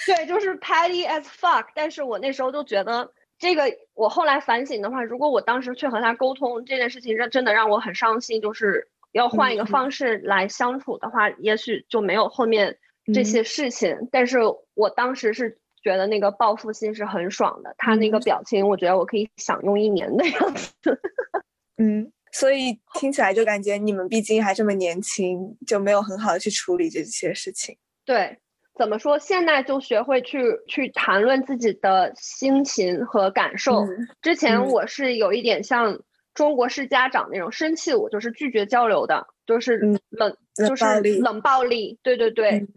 [0.06, 1.68] 对，就是 petty as fuck。
[1.74, 3.14] 但是我那时候就觉得。
[3.40, 12.80] 这个我后来反省的话，如果我当时去和他沟通这件事情，让真的让我很伤心，就是要换一个方式来相处的话，也许就没有后面
[13.14, 13.96] 这些事情。
[14.12, 14.40] 但是
[14.74, 21.00] 我当时是觉得那个报复心是很爽的，他那个表情，我觉得我可以享用一年的样子。
[21.78, 27.78] 嗯，所以听起来就感觉你们毕竟还这么年轻，就没有很好的去处理这些事情。
[28.04, 28.38] 对。
[28.80, 29.18] 怎么说？
[29.18, 33.84] 现在就学会去去谈论自己的心情和感受。
[34.22, 36.00] 之前我是有一点像
[36.36, 40.86] 中国式家长那种，生气我就是拒绝交流的，就是冷，就是
[41.22, 41.98] 冷暴力。
[42.04, 42.68] 对对对，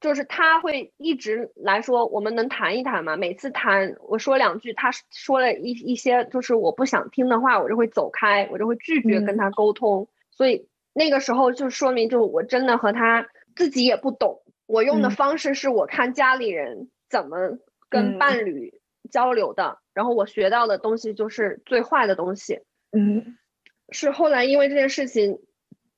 [0.00, 3.16] 就是他会一直来说，我们能谈一谈吗？
[3.16, 10.08] 每次谈，我说两句，他说了一一些就是我不想听的话，我就会走开，我就会拒绝跟他沟通。
[10.30, 14.42] 所以那个时候就说明，就我真的和他自己也不懂。
[14.66, 18.80] 我用的方式是我看家里人怎么跟伴侣
[19.10, 22.60] 交流的，然后我学到的东西就是最坏的东西。
[22.92, 23.38] 嗯，
[23.90, 25.38] 是后来因为这件事情，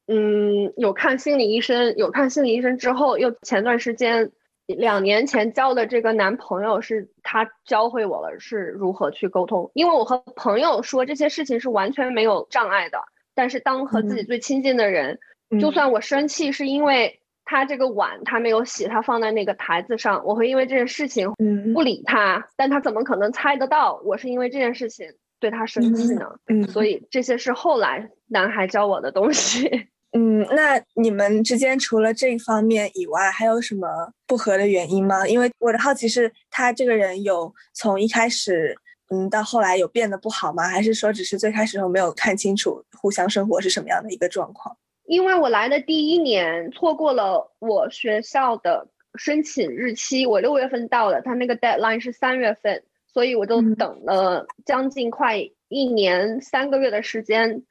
[0.08, 4.32] 嗯，有看心理医生，有看心理医生之后，又前段时间
[4.66, 9.70] 两年前交的这个男朋友，是他教会我了是如何去沟通。
[9.74, 12.98] 因为我和朋友说这些事情是完全没有障碍的，
[13.34, 15.20] 但是当和自己最亲近的人，
[15.60, 17.20] 就算我生气是因为。
[17.50, 21.32] 他这个碗他没有洗，他放在那个台子上，我会因为这件事情
[21.72, 26.26] 不理他，但他怎么可能猜得到我是因为这件事情对他生气呢？
[26.48, 29.88] 嗯，所以这些是后来男孩教我的东西。
[30.12, 33.86] 嗯，那你们之间除了这一方面以外，还有什么
[34.26, 35.26] 不和的原因吗？
[35.28, 38.74] 因为我的好奇是，他这个人有从一开始，
[39.10, 40.66] 嗯，到后来有变得不好吗？
[40.66, 44.76] 还是说只是最开始时候没有看清楚互相生活是什么样的一个状况？
[45.04, 57.64] 因为我来的第一年错过了我学校的申请日期，我六月份到的，他那个 deadline 是三月份，所以我就等了将近快一年三个月的时间，嗯，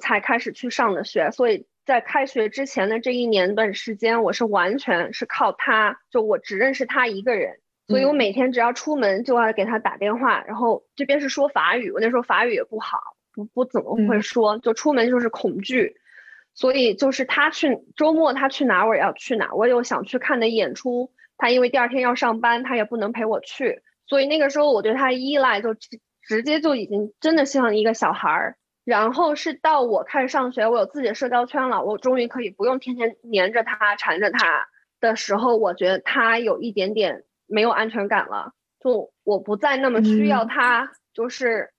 [0.00, 1.30] 才开始去上的学。
[1.30, 12.98] 所以在开学之前的这一年段时间，我是完全是靠他，就我只认识他一个人，所以我每天只要出门就要给他打电话，然后这边是说法语，我那时候法语也不好，
[13.32, 15.96] 不不怎么会说，就出门就是恐惧。
[16.54, 19.54] 所以就是他去周末，他去哪我也要去哪。
[19.54, 23.82] 我有想去看的演出，他因为第二天要上班，他也不能陪我去。
[24.08, 28.56] 所以那个时候我对他依赖就直直接就已经真的像一个小孩儿。
[28.88, 34.66] 然后是到我开始上学，我有自己的社交圈了，我终于可以不用天天黏着他、缠着他
[34.98, 38.52] 的时候，我觉得他有一点点没有安全感了。
[38.80, 41.70] 就我不再那么需要他，就是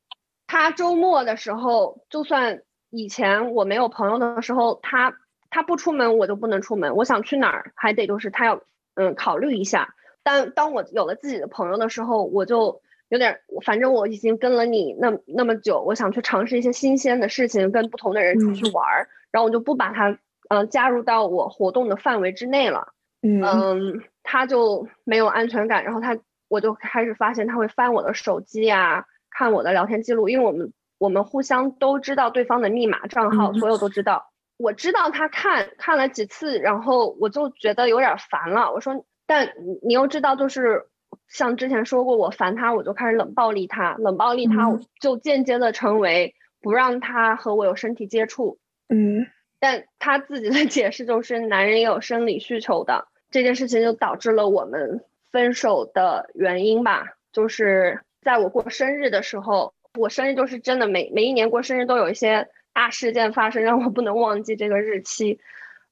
[0.46, 2.62] 他周末的时候，就算。
[2.92, 5.14] 以前我没有朋友的时候，他
[5.52, 6.96] 他不出门，我就不能出门。
[6.96, 8.64] 我想去哪儿，还得就是他要
[8.96, 9.94] 嗯考虑一下。
[10.24, 20.18] 但当我有了自己的朋友的时候，我就有点，反正我已经跟了你那那么久，我想去尝试一些新鲜的事情，跟不同的人出去玩儿，然后我就不把他
[20.50, 22.94] 嗯加入到我活动的范围之内了。
[23.22, 26.18] 嗯，他就没有安全感，然后他
[26.48, 30.72] 我就开始发现他会翻我的手机啊，看我的聊天记录，因为我们。
[31.00, 34.34] 我们互相都知道对方的密码账号，所有都知道。
[34.58, 38.70] 我知道他看看了几次，然后我就觉得有点烦了。
[38.70, 39.50] 我说，但
[39.82, 40.89] 你又知道，就是
[41.30, 48.58] 像之前说过，我烦他，我就开始冷暴力他，冷暴力他，就间接的成为不让他和我有身体接触。
[48.90, 49.28] 嗯，
[49.60, 53.08] 但他自己的解释就是，男人也有生理需求的。
[53.30, 59.74] 这件事情就导致了我们分手的原因吧，就是在我过生日的时候。
[59.98, 65.40] 我生日就是真的，每每一年过生日都有一些大事件发生，让我不能忘记这个日期。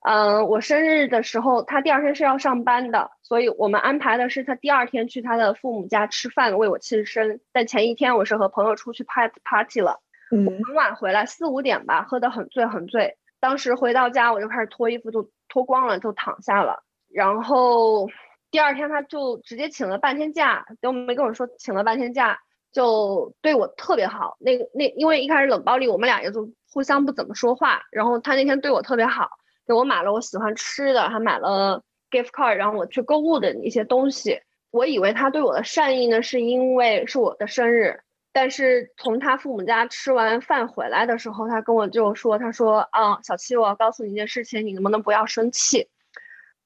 [0.01, 7.41] 嗯，我生日的时候，他第二天是要上班的，所以我们安排的是他第二天去他的父母家吃饭，为我庆生。
[7.51, 9.99] 但前一天我是和朋友出去派 party 了，
[10.29, 13.17] 很晚回来，四五点吧，喝得很醉很醉。
[13.41, 16.83] 当时回到家，我就开始脱衣服，就脱光了，就躺下了。
[17.11, 18.07] 然后
[18.49, 22.39] 第二天他就直接请了半天假，都没跟我说请了半天假。
[22.71, 27.81] 就对我特别好，那个那因为一开始冷暴力，我们俩也就互相不怎么说话。
[27.91, 29.29] 然后他那天对我特别好，
[29.65, 31.81] 给我买了我喜欢吃的，还买了
[32.11, 34.41] gift card，让我去购物的一些东西。
[34.71, 37.99] 我以为他对我的善意呢，是因为是我的生日。
[38.33, 45.87] 但是从他父母家吃完饭回来的时候，他跟我就说：“他说啊，小七，我要告诉你一件事情，你能不能不要生气？”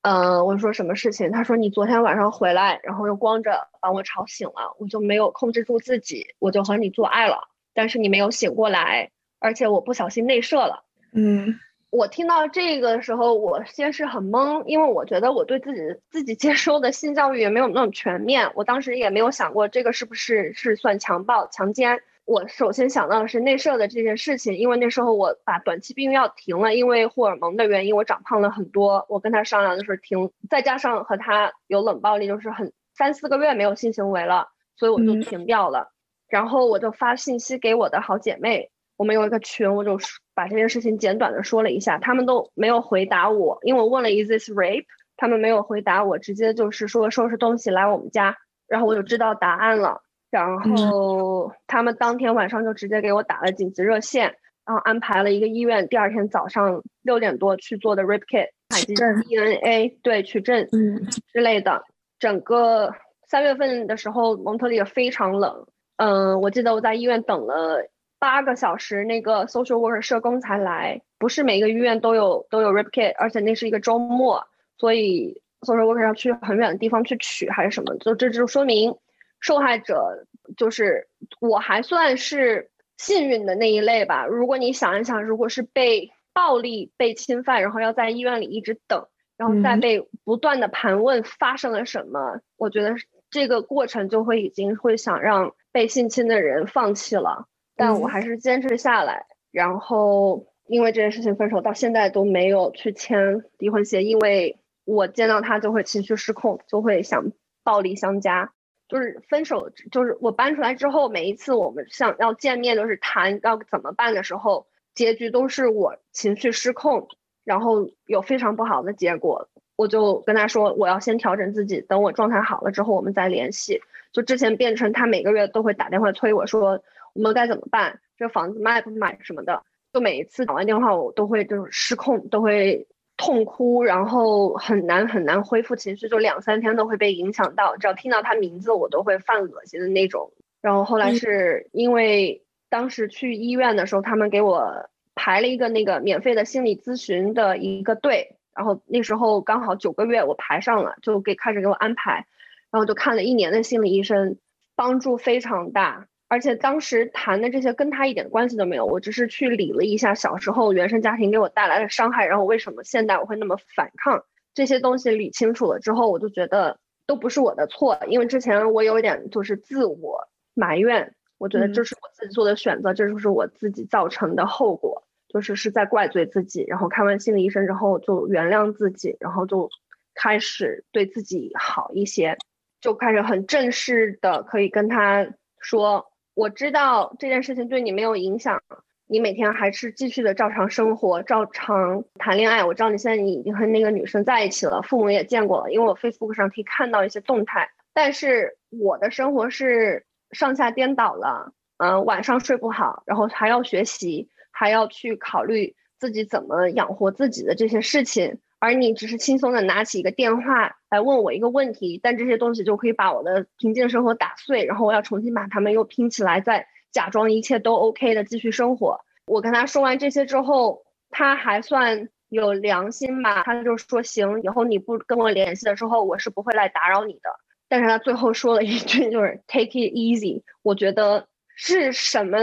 [0.03, 1.31] 嗯，我说什么事情？
[1.31, 7.37] 他说你昨天晚上回来，然后又光着把我吵醒了，我就没有控制住自己，我就和你做爱了。
[7.73, 10.83] 但是你没有醒过来，而且我不小心内射了。
[11.13, 11.57] 嗯，
[11.91, 22.01] 我听到这个的时候，我先是很懵，因为我觉得我对自己自己接收的性教育也没有那么全面，我当时也没有想过这个是不是是算强暴、强奸。
[22.23, 29.05] 我首先想到的是内射的这件事情，因为那时候我把短期避孕药停了，因为荷尔蒙的原因，我长胖了很多。
[29.09, 35.91] 我跟他商量就是停，再加上和他有冷暴力，就是很三四个月没有性行为了，所以我就停掉了。
[36.29, 39.97] 然后我就发信息给我的好姐妹，我们有一个群，我就
[40.33, 44.85] 把这件事情简短的说了一下，他们都没有回答我，因为我问了 Is this rape？
[45.17, 50.01] 他们没有回答我，直接就是说收拾东西来我们家，然后我就知道答案了。
[50.31, 54.33] 然后他们当天晚上就直接给我打了紧急热线，
[54.65, 61.83] 然后安排了一个医院，第二天早上六点多去做的 rape kit 取证 DNA，对取证嗯之类的。
[62.17, 62.95] 整个
[63.27, 65.67] 三月份的时候，蒙特利尔非常冷，
[65.97, 67.85] 嗯，我记得我在医院等了
[68.21, 71.01] 八个小时，那个 social worker 社工才来。
[71.17, 74.47] 不是每个医院都有都有 rape kit，而且那是一个周末，
[74.77, 78.95] 所以 social worker 要去很远的地方去取还是什么，就这就说明。
[79.39, 81.07] 受害者就是
[81.39, 84.27] 我，还算是幸运的那一类吧。
[84.27, 92.93] 如果你想一想，如果是被暴力被侵犯，然后要在医院里一直等，然后再被不断的盘问发生了什么，我觉得
[93.31, 97.47] 这个过程就会已经会想让被性侵的人放弃了。
[97.81, 107.31] 但我还是坚持下来，然后因为这件事情分手，到现在都没有去签离婚协议，因为我见到他就会情绪失控，就会想
[107.63, 108.53] 暴力相加。
[108.87, 117.07] 就是分手，就是我搬出来之后，每一次我们想要见面，就是谈要怎么办的时候，结局都是我情绪失控，
[117.43, 119.49] 然后有非常不好的结果。
[119.75, 123.81] 我就跟他说，我要先调整自己，等我状态好了之后，我们再联系。
[124.11, 127.99] 就之前变成他每个月都会打电话催我说，我们该怎么办？
[128.17, 129.63] 这房子卖不卖什么的？
[129.93, 132.87] 就每一次打完电话，我都会就是失控，都会。
[133.17, 137.77] 痛哭，然后很难很难恢复情绪，就两三天都会被影响到。
[137.77, 140.31] 只要听到他名字，我都会犯恶心的那种。
[140.59, 152.25] 然后后来是因为当时去医院的时候，他们给我排了一个那个免费的心理咨询的一个队，然后那时候刚好九个月我排上了，就给开始给我安排，
[152.71, 154.37] 然后就看了一年的心理医生，
[154.75, 156.07] 帮助非常大。
[156.31, 164.23] 而且当时谈的这些跟他一点关系都没有，我只是去理了一下小时候原生家庭给我带来的伤害，然后为什么现在我会那么反抗
[164.53, 176.63] 这些东西理清楚了之后，我就觉得都不是我的错，因为之前我有一点就是自我埋怨，我觉得这是我自己做的选择，这就是我自己造成的后果，就是是在怪罪自己。
[176.65, 179.69] 然后看完心理医生之后就原谅自己，然后就
[180.15, 182.37] 开始对自己好一些，
[182.79, 185.27] 就开始很正式的可以跟他
[185.59, 186.07] 说。
[186.33, 188.61] 我知道这件事情对你没有影响，
[189.07, 192.63] 你每天还是继续的照常生活，照常谈恋爱。
[192.63, 197.69] 我知道你现在你已经和那个女生在一起了，父母也见过了，因为我 Facebook 上可以看到一些动态。
[197.93, 208.39] 但是我的生活是上下颠倒了，嗯，晚上睡不好，然后还要学习，还要去考虑自己怎么养活自己的这些事情。
[208.61, 219.01] 而你只是轻松的拿起一个电话来问我一个问题，但这些东西就可以把我的平静生活打碎，然后我要重新把它们又拼起来，再假装一切都 OK 的继续生活。
[219.25, 227.31] 我跟他说完这些之后，他还算有良心吧，他就说行，以后你不跟我联系的时候，我是不会来打扰你的。
[227.67, 230.43] 但是他最后说了一句，就是 Take it easy。
[230.61, 232.37] 我觉得是什么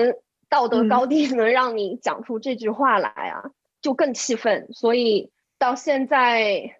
[0.48, 3.52] 道德高地能让你讲出这句话来啊？
[3.80, 5.30] 就更气愤，所以。
[5.58, 6.72] 到现在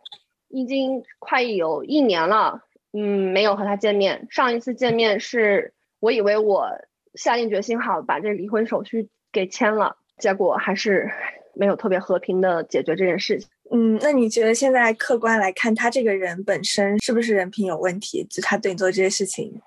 [0.49, 2.63] 已经快有一年了，
[2.93, 4.27] 嗯，没有和他见面。
[4.31, 6.71] 上一次见面是我以为我
[7.15, 11.11] 下定决心好把这离婚手续给签了，结果还是
[11.55, 13.49] 没有特别和平的解决这件事情。
[13.71, 18.25] 嗯，那你觉得现在客观来看，他这个人本身是不是人品有问题？
[18.31, 19.61] 就他对你做这些事情，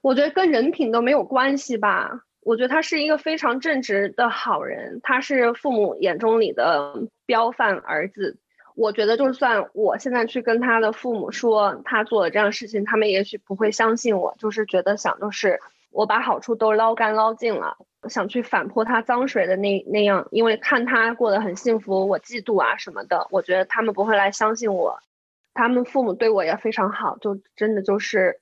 [0.00, 2.22] 我觉得跟人品都没有关系吧。
[2.44, 8.38] 我觉得他是一个非常正直的好人，他是父母眼中里的标范儿子。
[8.74, 17.76] 我觉得，就算我现在去跟他的父母说他做了这样的事情，他们也许不会相信我，就是觉得想，就是我把好处都捞干捞净了，
[18.08, 23.28] 想去反泼他脏水的那那样，因为看他过得很幸福，我嫉妒啊什么的。
[23.30, 25.00] 我觉得他们不会来相信我，
[25.52, 28.40] 他们父母对我也非常好，就真的就是，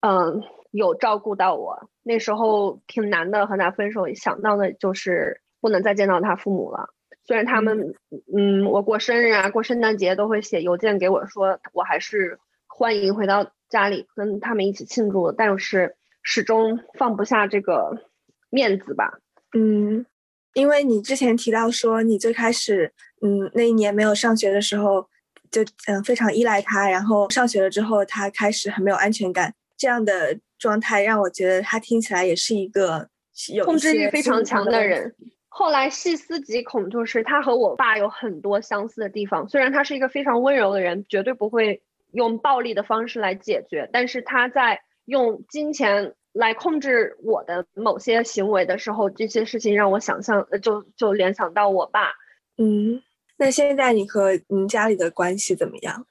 [0.00, 0.44] 嗯，
[0.76, 1.88] 有照顾到我。
[2.02, 6.90] 那时候挺难的，和他分手，想到的就是不能再见到他父母了。
[7.24, 7.94] 虽然他们，
[8.36, 18.06] 嗯，我过生日啊，过圣诞节都会写邮件给我说，我还是欢迎回到家里跟他们一起庆祝，但是始终放不下这个
[18.48, 19.18] 面子吧。
[19.58, 20.06] 嗯，
[20.54, 25.08] 因为你之前提到说，你最开始，嗯，那一年没有上学的时候，
[25.50, 33.08] 就嗯非常依赖他，然后上学了之后，他开始很没有安全感，这样的状态让我觉得他听起来也是一个
[33.52, 35.14] 有控制欲非常强的人。
[35.48, 39.48] 后来细思极恐，就是他和我爸有很多相似的地方。
[39.48, 52.12] 虽然他是一个非常温柔的人，绝对不会用暴力的方式来解决，但是他在用金钱来控制我的某些行为的时候，这些事情让我想象，就就联想到我爸。
[52.58, 53.02] 嗯，
[53.38, 56.06] 那现在你和您家里的关系怎么样？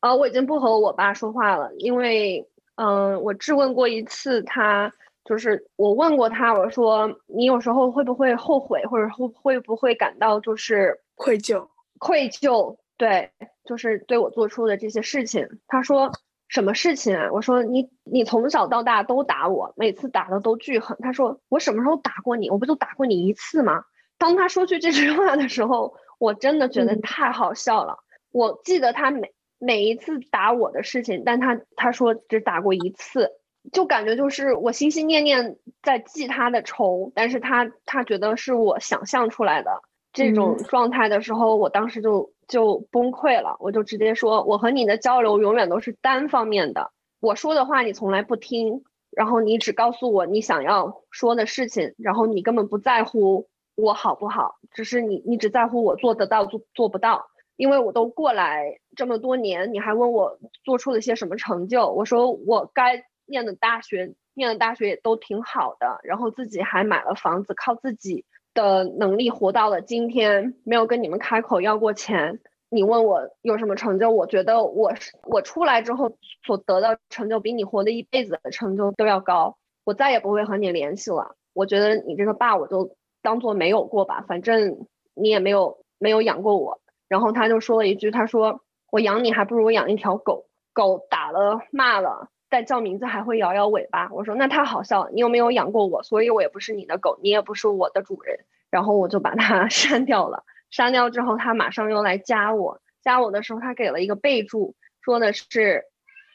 [0.00, 2.48] 呃，我已经不和我爸说话了，因为
[2.78, 4.92] 嗯，我质问过一次他。
[5.24, 11.68] 就是我问过他，我说你有时候会不会后悔，或者会会不会感到就是愧疚？
[11.98, 13.30] 愧疚，对，
[13.66, 15.46] 就是对我做出的这些事情。
[15.66, 16.10] 他说
[16.48, 17.28] 什么事情啊？
[17.30, 20.96] 我说你你从小到大都打我，每次打的都巨狠。
[21.02, 22.48] 他说我什么时候打过你？
[22.48, 23.84] 我不就打过你一次吗？
[24.16, 27.98] 当他说出这句话的时候，我真的觉得太好笑了。
[28.32, 33.30] 我记得他每每一次打我的事情，但他他说只打过一次。
[33.70, 57.26] 就感觉就是我心心念念在记他的仇，但是他他觉得是我想象出来的这种状态的时候，我当时就就崩溃了，我就直接说，我和你的交流永远都是单方面的，我说的话你从来不听，然后你只告诉我你想要说的事情，然后你根本不在乎我好不好，只是你你只在乎我做得到做做不到，
[57.58, 63.04] 因为我都过来这么多年，你还问我做出了些什么成就，我说我该。
[63.30, 72.40] 念的大学，念的大学也都挺好的，然后自己还买了房子，靠自己的能力活到了今天，没有跟你们开口要过钱。
[72.70, 74.94] 你问我有什么成就，我觉得我
[75.24, 79.58] 我出来之后所得到成就，比你活的一辈子的成就都要高。
[79.84, 81.36] 我再也不会和你联系了。
[81.52, 86.80] 我觉得你这个爸，我就当做没有过吧，反正你也没有没有养过我。
[87.08, 92.28] 然后他就说了一句，他说我养你还不如我养一条狗，狗打了骂了。
[92.50, 95.10] 但叫名字还会摇摇尾巴，我说那太好笑了。
[95.12, 96.02] 你有没有养过我？
[96.02, 98.38] 所以我也不是你的狗，你也不是我的主人。
[98.70, 100.44] 然后我就把它 删掉了。
[100.70, 102.80] 删掉之后，他马上又来加我。
[103.02, 105.84] 加我的时候，他给了一个备注，说的是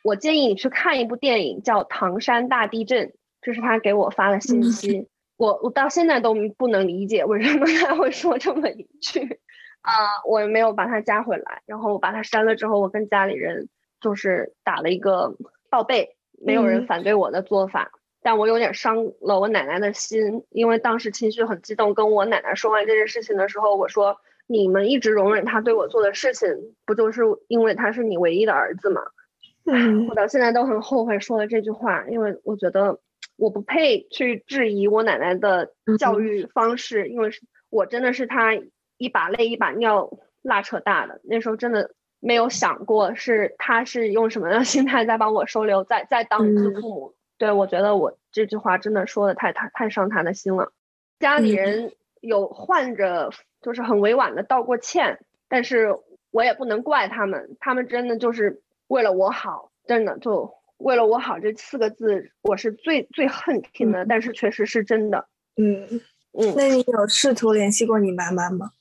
[0.04, 3.08] 我建议你去看一部电影，叫《唐山大地震》。
[3.42, 5.08] 这是他给我发的信息。
[5.36, 9.40] 我我到现在都不能理解为什么他会说这么一句
[9.84, 9.94] 啊！
[10.28, 11.62] 我也没有把他加回来。
[11.68, 13.70] 然后我把他删了之后，我跟家里人
[14.02, 15.38] 就是打了一个。
[15.70, 16.16] 报备，
[16.46, 24.16] 没有人反对我的做法，但我有点伤了我奶奶的心，因为当时情绪很激动，跟我奶奶说完这件事情的时候，我说
[24.46, 26.48] ：“你们一直容忍他对我做的事情，
[26.86, 29.02] 不就是因为他是你唯一的儿子吗？”
[30.08, 33.00] 我到现在都很后悔说了这句话，因为我觉得
[33.36, 37.32] 我不配去质疑我奶奶的教育方式，因为
[37.72, 38.54] 我真的是她
[38.98, 40.10] 一把泪一把尿
[40.42, 41.92] 拉扯大的，那时候真的。
[42.26, 47.14] 没有想过是他是用什么样的 心态在帮我收留，在在当一次父母。
[47.38, 50.72] 对我觉得我这句话真的说的太太太伤他的心了。
[51.20, 51.92] 家里人
[52.22, 53.30] 有换着
[53.62, 55.20] 就是很委婉的道过歉，
[55.50, 55.94] 但是
[56.32, 65.28] 我也不能怪他们，他们真的就是为了我好，真的就为了我好这四个字，我是最最恨听的，但是确实是真的。
[65.58, 66.00] 嗯
[66.32, 68.72] 嗯，那你有试图联系过你妈妈吗？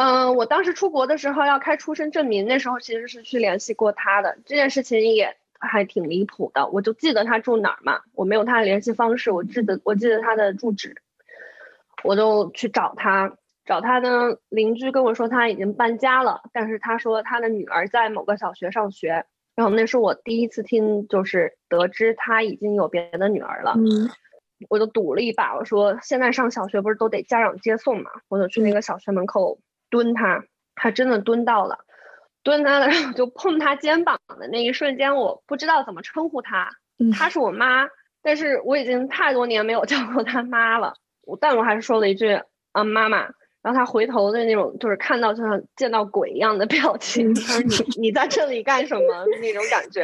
[0.00, 4.38] 嗯，我当时出国的时候要开出生证明，那时候其实是去联系过他的。
[4.46, 10.94] 这件事情也还挺离谱的，我就记得他住哪儿嘛，我没有他的联系方式，我记得我记得他的住址，
[12.02, 13.36] 我就去找他。
[13.66, 19.26] 找他呢，邻居跟我说他已经搬家了，但是他说他的女儿在某个小学上学。
[19.54, 23.74] 然后那是我第一次听，就是得知他已经有别的女儿了。
[23.76, 24.08] 嗯，
[24.70, 29.58] 我就赌了一把，我说现在上小学不是都得家长接送嘛，我就去那个小学门口。
[29.90, 31.84] 蹲他，他真的蹲到了，
[32.42, 36.70] 蹲他的时候就碰他肩膀的那一瞬间，我不知道怎么称呼他，
[37.12, 37.88] 他是我妈，
[38.22, 42.40] 但是我已经太多年没有 叫过他妈了，我但我还是说了一句
[42.72, 43.18] 啊妈妈，
[43.62, 49.24] 然后他回头的那种就是看到就像见到鬼一样的表情，他说你你在这里干什么？
[49.42, 50.02] 那种感觉，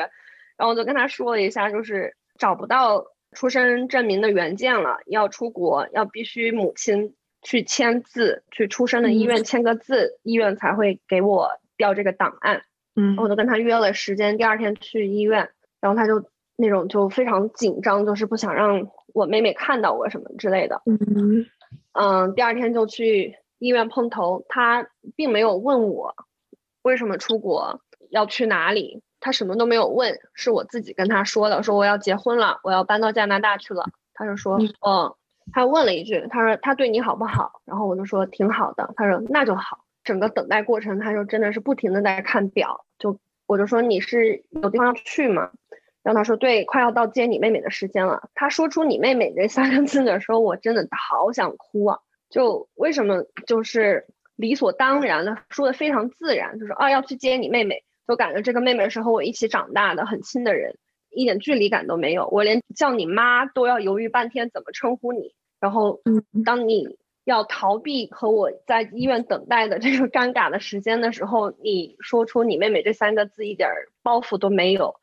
[0.57, 7.15] 然后我就跟他说了一下，就是找不到出生证明的原件了，要出国，要必须母亲
[7.47, 12.63] 去签字，去出生的医院签个字，医院才会给我调这个档案。
[12.97, 15.49] 嗯，我就跟他约了时间，第二天去医院，
[15.81, 20.83] 然后他就那种就非常紧张，就是不想让我妹妹看到我什么之类的。
[20.87, 21.47] 嗯
[21.93, 26.17] 嗯，第二天就去医院碰头，他并没有问我
[26.83, 27.81] 为什么出国，
[28.11, 29.05] 要去哪里。
[29.21, 33.85] 他什么都没有问，是我自己跟他说的，说我要结婚了，我要搬到加拿大去了。
[34.15, 35.15] 他就说，嗯，
[35.53, 37.61] 他问了一句，他说他对你好不好？
[37.65, 38.93] 然后我就说挺好的。
[38.97, 39.85] 他说那就好。
[40.05, 45.51] 整个等待过程，他就真的是不停的在看表，就我就说你是有地方要去吗？
[46.05, 48.31] 然后他说对，快要到接你妹妹的时间了。
[48.35, 51.99] 他说出你妹妹这三个字的时候，我真的好想哭啊！
[52.31, 57.83] 就为什么就是理所当然的说的非常自然，就是啊要去接你妹妹。
[58.07, 60.77] 就感觉这个妹妹是和我一起长大的，很亲的人，
[61.17, 62.29] 一点距离感都没有。
[62.29, 65.35] 我连叫你妈都要犹豫半天怎么称呼你。
[65.59, 66.01] 然后，
[66.45, 73.71] 当你要逃避和我在医院等待的这个尴尬的时间的时候，你说出你妹妹这三个字一点
[74.03, 74.95] 包袱都没有。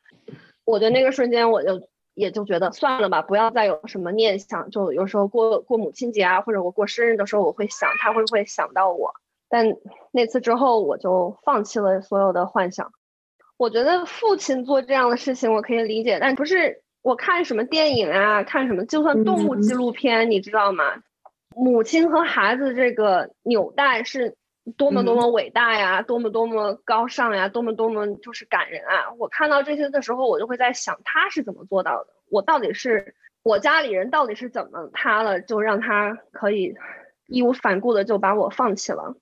[0.63, 4.69] 我的那个瞬间，我就也就觉得算了吧，不要再有什么念想。
[4.69, 9.15] 就有时候过过母亲节啊，或者我过生日的时候，我会想她会不会想到我。
[9.49, 9.75] 但
[10.11, 12.91] 那次之后，我就放弃了所有的幻想。
[13.57, 21.01] 我觉得父亲做这样的事情，我可以理解，但不是我看什么电影啊，看什么，就算动物纪录片，你知道吗？
[21.55, 24.35] 母亲和孩子这个纽带是
[24.75, 29.13] 多么多么伟大呀，多么多么高尚呀，多么多么就是感人啊！
[29.19, 32.07] 我看到这些的时候，我就会在想，他是怎么做到的？
[32.31, 36.75] 我到底是我家里人到底是怎么他了，就让他可以
[37.27, 39.15] 义无反顾的就把我放弃了？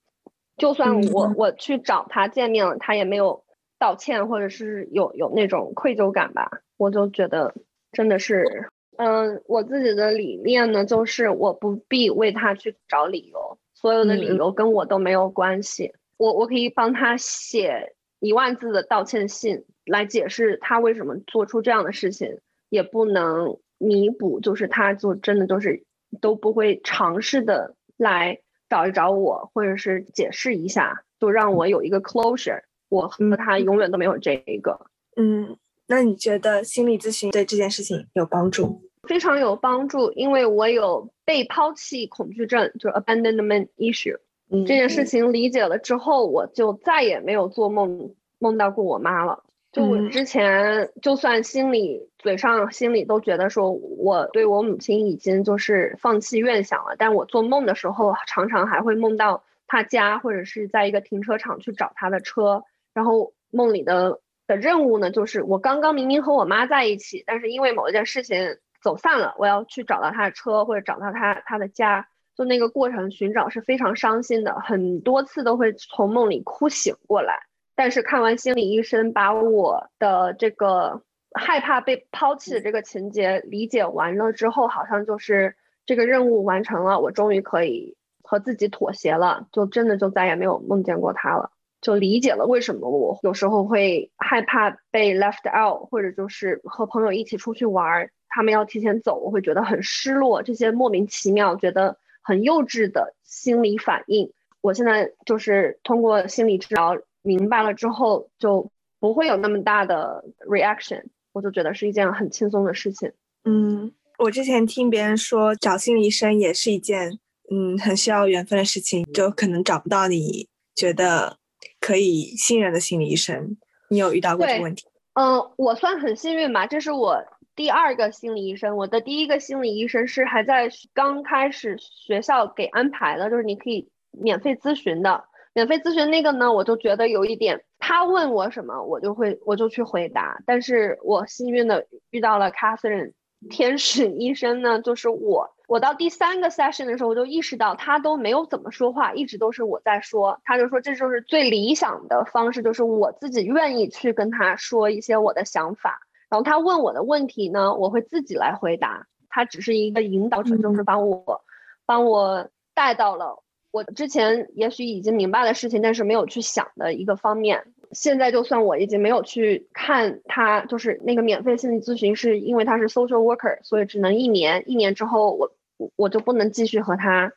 [0.58, 3.44] 就算我我去找他见面了，他也没有
[3.82, 6.62] 道歉，或者是有有那种愧疚感吧？
[6.78, 7.56] 我就觉得
[7.92, 15.96] 真的是，嗯，我自己的理念呢，就是我不必为他去找理由，所有的理由跟我都没有关系。
[16.18, 22.38] 我我可以帮他写一万字的道歉信来解释他为什么做出这样的事情，
[22.70, 25.84] 也不能弥补，就是他就真的就是
[26.22, 28.38] 都不会尝试的来。
[28.70, 32.62] 找一找我，或者是解释一下，就让我有一个 closure。
[32.92, 34.80] 我和他永远都没有这一个。
[35.16, 38.82] 嗯，那你觉得心理咨询对这件事情有帮助？
[39.08, 44.18] 非常有帮助，因为我有被抛弃恐惧症，就是 abandonment issue。
[44.50, 49.44] 嗯这件事情理解了之后，我就再也没有做梦梦到过我妈了。
[49.72, 77.44] 就我之前，就算心里嘴上心里都觉得说我对我母亲已经就是放弃愿想了，但我做梦的时候常常还会梦到她家或者是在一个停车场去找她的车，然后梦里的的任务呢，就是我刚刚明明和我妈在一起，但是因为某一件事情走散了，我要去找到她的车或者找到她她的家，就那个过程寻找是非常伤心的，很多次都会从梦里哭醒过来。
[77.76, 81.02] 但是看完心理医生，把我的这个
[81.34, 91.52] 害怕被抛弃的这个情节理解完了之后，好像就是这个任务完成了，我终于可以和自己妥协了，就真的就再也没有梦见过他了，
[91.82, 106.98] 就理解了为什么我有时候会害怕被 left out，或者就是和朋友一起出去玩，他们要提前走，我会觉得很失落，这些莫名其妙觉得很幼稚的心理反应，我现在就是通过心理治疗。
[107.24, 108.68] 明白了之后就
[109.00, 111.04] 不会有那么大的 reaction，
[111.34, 113.12] 我就觉得是一件很轻松的事情。
[113.44, 117.20] 嗯，我之前听别人说找心理医生也是一件
[117.52, 121.38] 嗯很需要缘分的事情，就可能找不到你觉得
[121.82, 123.58] 可以信任的心理医生。
[123.90, 124.86] 你有遇到过这个问题？
[125.16, 127.22] 嗯，我算很幸运吧，这是我
[127.54, 128.78] 第二个心理医生。
[128.78, 135.26] 我的第一个心理医生是还在刚开始学校给安排的，就是你可以免费咨询的。
[135.54, 140.42] 免费咨询那个呢，我就觉得有一点，他问我什么，我就会我就去回答。
[140.46, 143.12] 但是我幸运的遇到了 Catherine
[143.50, 150.41] 天使医生呢，就是我，我到第三个 session 的时候，我就意识到他都没有怎么说话，一直都是我在说。
[150.43, 159.07] 他就说这就是最理想的方式，就是我自己愿意去跟他说一些我的想法，然后他问我的问题呢，我会自己来回答。
[159.30, 161.41] 他只是一个引导者，就是帮我
[161.86, 163.41] 帮我带到了。
[163.72, 167.67] 我之前也许已经明白的事情，但是没有去想的一个方面。
[167.93, 174.65] 现在就算我已经没有去看他，就是那个免费心理咨询，是因为他是 social worker，所以只能一年。
[174.69, 175.49] 一年之后，我
[175.96, 177.34] 我就不能继续和他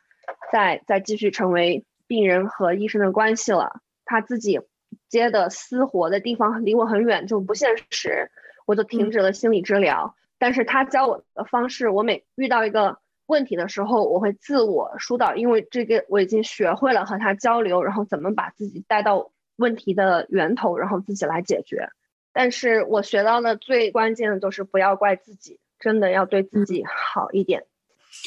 [0.51, 3.81] 再再继续成为病人和医生的关系了。
[4.05, 4.59] 他自己
[5.09, 8.31] 接的私活的地方离我很远，就不现实。
[8.65, 10.15] 我就停止了心理治疗。
[10.37, 21.89] 但是他教我的方式，我每遇到一个问题的时候，我会自我疏导，因为这个我已经学会了和他交流，然后怎么把自己带到问题的源头，然后自己来解决。
[22.33, 27.65] 但是我学到的最关键的就是不要怪自己，真的要对自己好一点。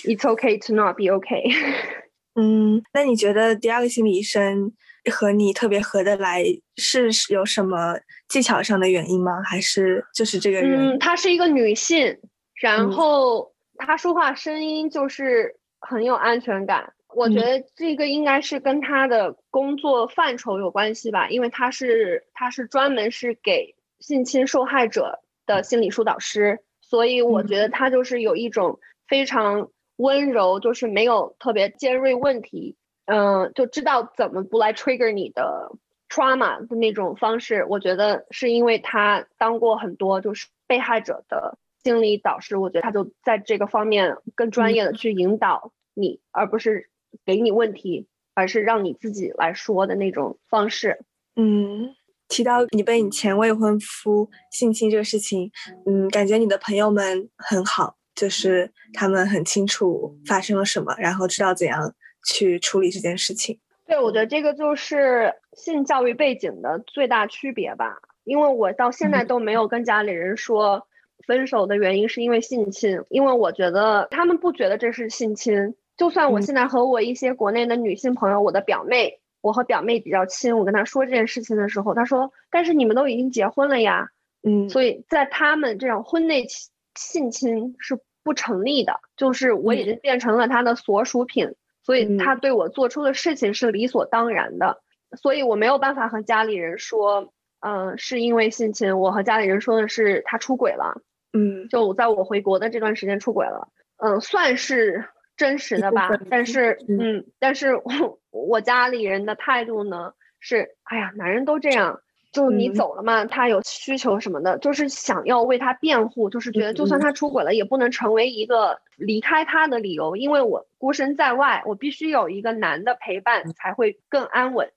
[0.05, 1.53] It's okay to not be okay。
[2.35, 4.73] 嗯，那你觉得第二个心理医生
[5.11, 6.45] 和你特别合得来，
[6.77, 9.43] 是有什么技巧上的原因吗？
[9.43, 10.91] 还是就是这个人？
[10.91, 12.17] 嗯，她是一个女性，
[12.63, 16.93] 然后她说话声音就是很有安全感。
[17.17, 28.79] 我觉得这个应该是跟她的工作范畴有关系吧，因为她是她是专门是给性侵受害者的心理疏导师，所以我觉得她就是有一种
[29.09, 29.69] 非常。
[29.99, 32.77] 温柔就是没有特别尖锐问题，
[33.07, 35.71] 嗯，就知道怎么不来 trigger 你的
[36.09, 37.65] trauma 的那种方式。
[37.69, 46.91] 我觉得是因为他当过很多就是被害者的心理导师，我觉得他就在这个方面更专业的去引导你，而不是
[47.25, 51.01] 给你问题，而是让你自己来说的那种方式。
[51.35, 51.95] 嗯，
[52.29, 55.51] 提到你被你前未婚夫性侵这个事情，
[55.87, 57.97] 嗯，感觉你的朋友们很好。
[58.19, 61.95] 就是他们很清楚发生了什么，然后知道怎样
[62.27, 63.57] 去处理这件事情。
[63.87, 67.97] 对，我觉得这个就是性教育背景的最大区别吧。
[68.25, 70.87] 因为我到现在都没有跟家里人说
[71.27, 75.75] 分手的原因是因为性侵，因为我觉得他们不觉得这是性侵。
[75.97, 84.11] 就算我现在和我一些国内的女性朋友，我的表妹，我和表妹比较亲，我跟她说这件事情的时候，她说：“但是你们都已经结婚了呀。”
[84.43, 86.47] 嗯，所以在他们这种婚内
[86.95, 87.99] 性侵是。
[88.29, 94.83] 不成立的，就是我已经变成了他的所属品，所以他对我做出的事情是理所当然的，
[95.17, 98.99] 所以我没有办法和家里人说，嗯，是因为性侵。
[98.99, 101.01] 我和家里人说的是他出轨了，
[101.33, 106.11] 嗯，就在我回国的这段时间出轨了，嗯，算是真实的吧。
[106.29, 112.03] 但是，嗯，但是我我家里人的态度呢是，哎呀，男人都这样。
[112.39, 120.15] 就你走了嘛，他有需求什么的，就是想要为他辩护，就是觉得就算他出轨了，也不能成为一个离开他的理由。
[120.15, 124.71] 因为我孤身在外，我必须有一个男的陪伴才会更安稳。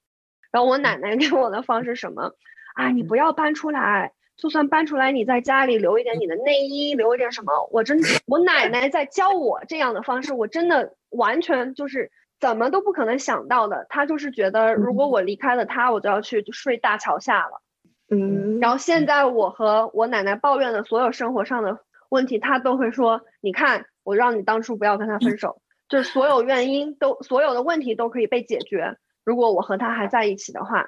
[0.51, 2.31] 然后我奶奶 给我的方式什么
[2.73, 2.89] 啊？
[2.89, 7.69] 你不要搬出来，就算搬出来，你在家里留一点你的内衣，留一点什么。
[7.71, 12.09] 我真，我奶奶在教我这样的方式，我真的完全就是。
[12.41, 17.61] 怎么都不可能想到的，他就是觉得如果我离开了他，我就要去睡大桥下了。
[18.09, 21.79] 嗯，然后现在我和我奶奶抱怨的所有生活上的
[22.09, 28.97] 问题，他都会说：“你看，我让你当初不要跟他分手，就是所有原因都，所有的问题都可以被解决。
[29.23, 30.87] 如果我和他还在一起的话。”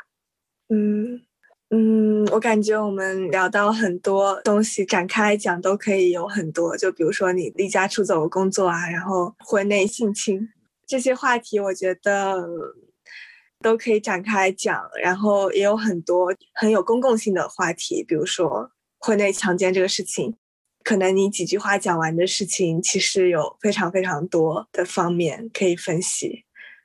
[0.73, 1.21] 嗯
[1.69, 10.49] 嗯，我感觉我们聊到很多东西，展开来讲都可以有很多，就比如说你离家出走工作啊，然后婚内性侵。
[10.85, 12.47] 这些话题我觉得
[13.61, 18.69] 都可以展开讲，然后也有很多很有公共性的话题，比如说
[18.99, 20.35] 婚内强奸这个事情，
[20.83, 26.43] 可能你几句话讲完的事情，其实有非常非常多的方面可以分析，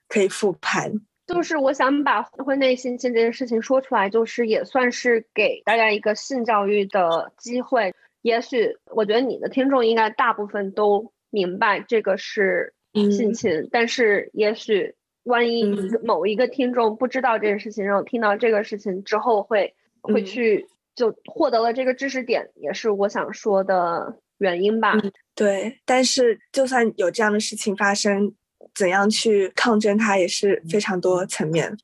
[0.08, 0.92] 可以复盘。
[1.26, 7.92] 就是我想把婚内性侵这件事情说出来，就是也算是给大家一个性教育的机会。
[8.22, 12.74] 也许我觉得你的听众应该大部分都明白这个是。
[13.10, 14.94] 性侵，但是也许
[15.24, 15.64] 万一
[16.02, 24.94] 某一个听众不知道这件事情，然后听到这个事情之后，会会去就获得了这个知识点，也是我想说的原因吧。
[25.34, 28.34] 对，但是就算有这样的事情发生，
[28.74, 31.76] 怎样去抗争它也是非常多层面，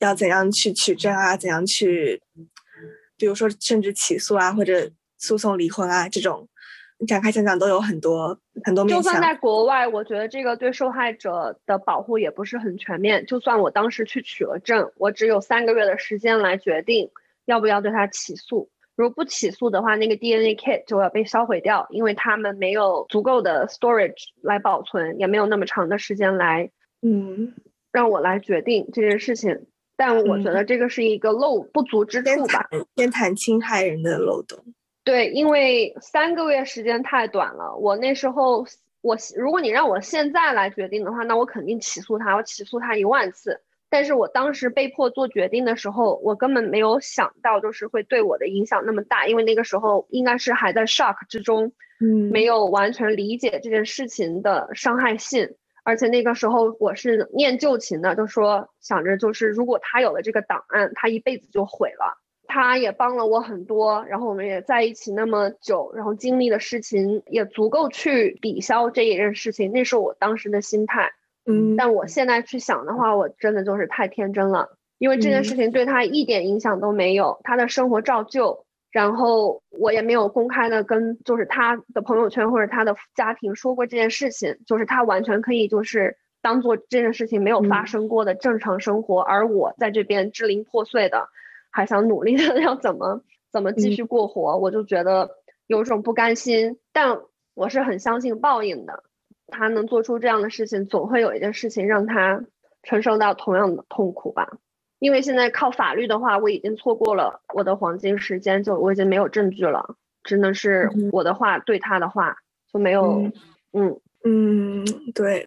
[0.00, 2.20] 要怎样去取证啊，怎样去，
[3.16, 6.48] 比如说甚至起诉啊，或者诉讼离婚啊这种。
[7.06, 9.02] 展开讲讲都有很多很多面向。
[9.02, 13.26] 就算在国外，我觉得这个对受害者的保护也不是很全面。
[13.26, 17.10] 就算我当时去取了证，我只有三个月的时间来决定
[17.44, 18.70] 要不要对他起诉。
[18.94, 26.70] 如果不起诉的话，那个 DNA kit 就要被销毁掉，因为他们没有足够的 storage 来保存，也没有那么长的时间来，
[27.02, 27.52] 嗯，
[27.92, 29.66] 让我来决定这件事情。
[29.98, 34.58] 但我觉得这个是一个漏不足之处吧，先谈侵害人的漏洞。
[35.06, 37.76] 对，因为三个月时间太短了。
[37.76, 38.66] 我那时候，
[39.02, 43.60] 我如果你让我现在来决定的话，那我肯定起诉他，我起诉他一万次。
[43.88, 49.28] 但是我当时被迫做决定的时候，我根本没有想到，就是会对我的影响那么大。
[49.28, 55.54] 因为那个时候应该是还在 shock 之中，嗯，没有完全理解这件事情的伤害性。
[55.84, 62.18] 而且那个时候我是念旧情的，就说想着就是如果他有了这个档案，他一辈子就毁了。
[62.48, 71.10] 他也帮了我很多，然后我们也在一起那么久，然后经历的事情也足够去抵消这一件事情，那是我当时的心态。
[71.44, 91.28] 嗯，但我现在去想的话，我真的就是太天真了，因为这件事情对他一点影响都没有，他的生活照旧，然后我也没有公开的跟就是他的朋友圈或者他的家庭说过这件事情，就是他完全可以就是当做这件事情没有发生过的正常生活，而我在这边支离破碎的。
[91.76, 93.20] 还想努力的 要怎么
[93.52, 95.28] 怎么继续过活，我就觉得
[95.66, 96.78] 有种不甘心。
[96.90, 97.20] 但
[97.52, 99.04] 我是很相信报应的，
[99.48, 102.42] 他能做出这样的事情，总会有一件事情让他
[102.82, 104.56] 承受到同样的痛苦吧。
[105.00, 112.38] 因为现在靠法律的话，我已经错过了我的黄金时间，就我已经没有证据了，只能是我的话对他的话
[112.72, 113.30] 就没有。
[113.74, 115.46] 嗯嗯，对，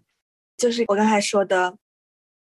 [0.57, 1.75] 就是我刚才说的。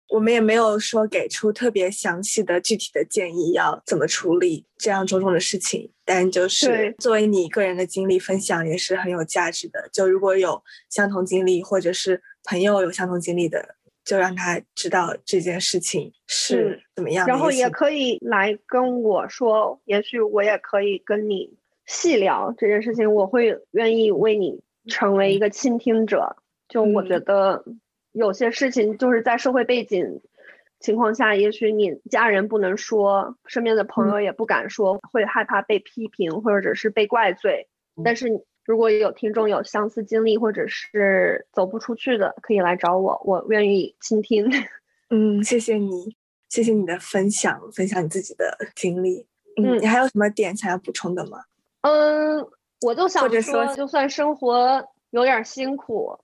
[0.09, 5.91] 我们也没有说给出特别详细的具体的建议，要怎么处理这样种种的事情。
[6.05, 9.87] 但就是作为你个人的经历分享，也是很有价值的。
[9.93, 17.27] 就如果有相同经历，或者是朋友有相同经历的，就让他知道这件事情是怎么样。
[17.27, 21.53] 然后也可以来跟我说，也许我也可以跟你
[21.85, 23.13] 细聊这件事情。
[23.13, 26.37] 我会愿意为你成为一个倾听者。
[26.67, 27.63] 就我觉得。
[28.19, 30.21] 有些事情就是在社会背景
[30.81, 37.69] 情况下，也许你家人不能说，身边的朋友也不敢说，会害怕被批评或者是被怪罪。
[38.05, 44.51] 但是如果有听众有相似经历或者是走不出去的，可以来找我，我愿意倾听。
[45.11, 46.17] 嗯，谢谢你，
[46.49, 49.29] 谢谢你的分享，分享你自己的经历。
[49.57, 51.39] 嗯，你还有什么点想要补充的吗？
[51.83, 52.45] 嗯，
[52.81, 56.19] 我就想说，就算生活有点辛苦，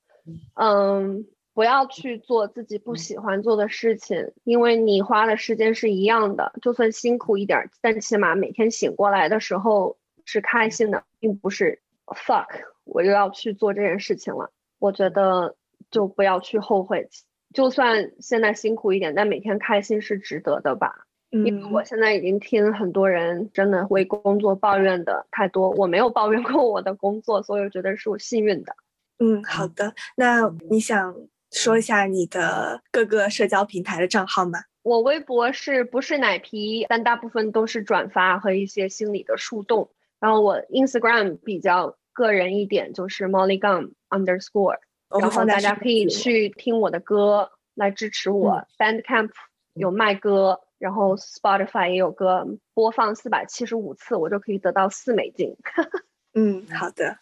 [0.54, 1.24] 嗯。
[1.54, 12.46] 不要去做自己不喜欢做的事情，因为你花的时间是一样的，就算辛苦一点，但起码每天醒过来的时候是开心的，并不是 fuck
[12.82, 14.50] 我又要去做这件事情了。
[14.80, 15.54] 我觉得
[15.92, 17.08] 就不要去后悔，
[17.52, 21.06] 就算现在辛苦一点，但每天开心是值得的吧。
[21.30, 28.76] 因为我现在已经听很多人真的为工作抱怨的太多，我没有抱怨过我的工作，所以我觉得是我幸运的。
[29.18, 31.14] 嗯，好的，那你想？
[31.54, 34.58] 说一下你的各个社交平台的账号吗？
[34.82, 39.90] 我微博是不是奶皮，但大部分都是转发和一些心理的树洞。
[40.20, 44.78] 然后我 Instagram 比较个人一点，就是 Molly Gum Underscore。
[45.20, 48.66] 然后大家可以去听我的歌来支持我。
[48.76, 49.30] Bandcamp
[49.74, 55.56] 有卖歌，然后 Spotify 也有歌，播放四百七十五次，我就可以得到四美金。
[56.34, 57.18] 嗯，好的。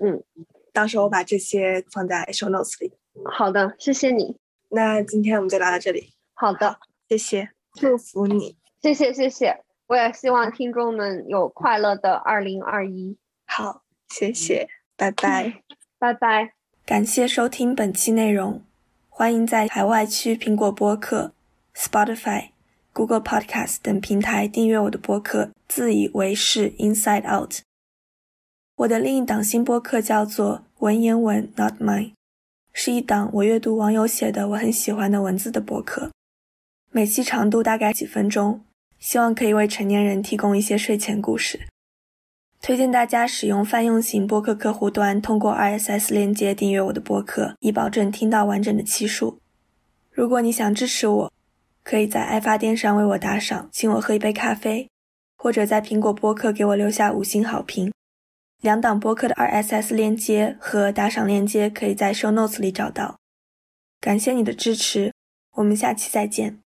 [0.00, 0.22] 嗯，
[0.72, 2.92] 到时候我把这些放在 Show Notes 里。
[3.24, 4.36] 好的，谢谢你。
[4.70, 6.12] 那今天我们就聊到这里。
[6.34, 8.56] 好的，谢谢，祝福你。
[8.82, 9.62] 谢谢，谢谢。
[9.86, 13.16] 我也希望听众们有快乐的二零二一。
[13.46, 15.62] 好，谢谢，拜拜，
[15.98, 16.54] 拜拜。
[16.84, 18.62] 感谢收听本期内容，
[19.08, 21.32] 欢迎在海外区苹果播客、
[21.74, 22.50] Spotify、
[22.92, 27.60] Google Podcast 等平台订阅我的播客，自以为是 Inside Out。
[28.76, 32.12] 我的另一档新播客叫做文言文 Not Mine。
[32.76, 36.10] 是一档我阅读网友写的我很喜欢的文字的博客，
[36.90, 38.62] 每期长度大概几分钟，
[38.98, 41.60] 希望可以为成年人提供一些睡前故事。
[42.60, 49.38] 推荐大家使用泛用型播客客户端，通过 RSS 链接订阅我的播客，以保证听到完整的期数。
[50.10, 51.32] 如果你想支持我，
[51.84, 54.88] 可以在爱发电上为我打赏，请我喝一杯咖啡，
[55.36, 57.92] 或者在苹果播客给我留下五星好评。
[58.64, 63.18] 两档播客的 RSS 链接和打赏链接可以在 Show Notes 里找到。
[64.00, 65.12] 感谢你的支持，
[65.56, 66.63] 我们下期再见。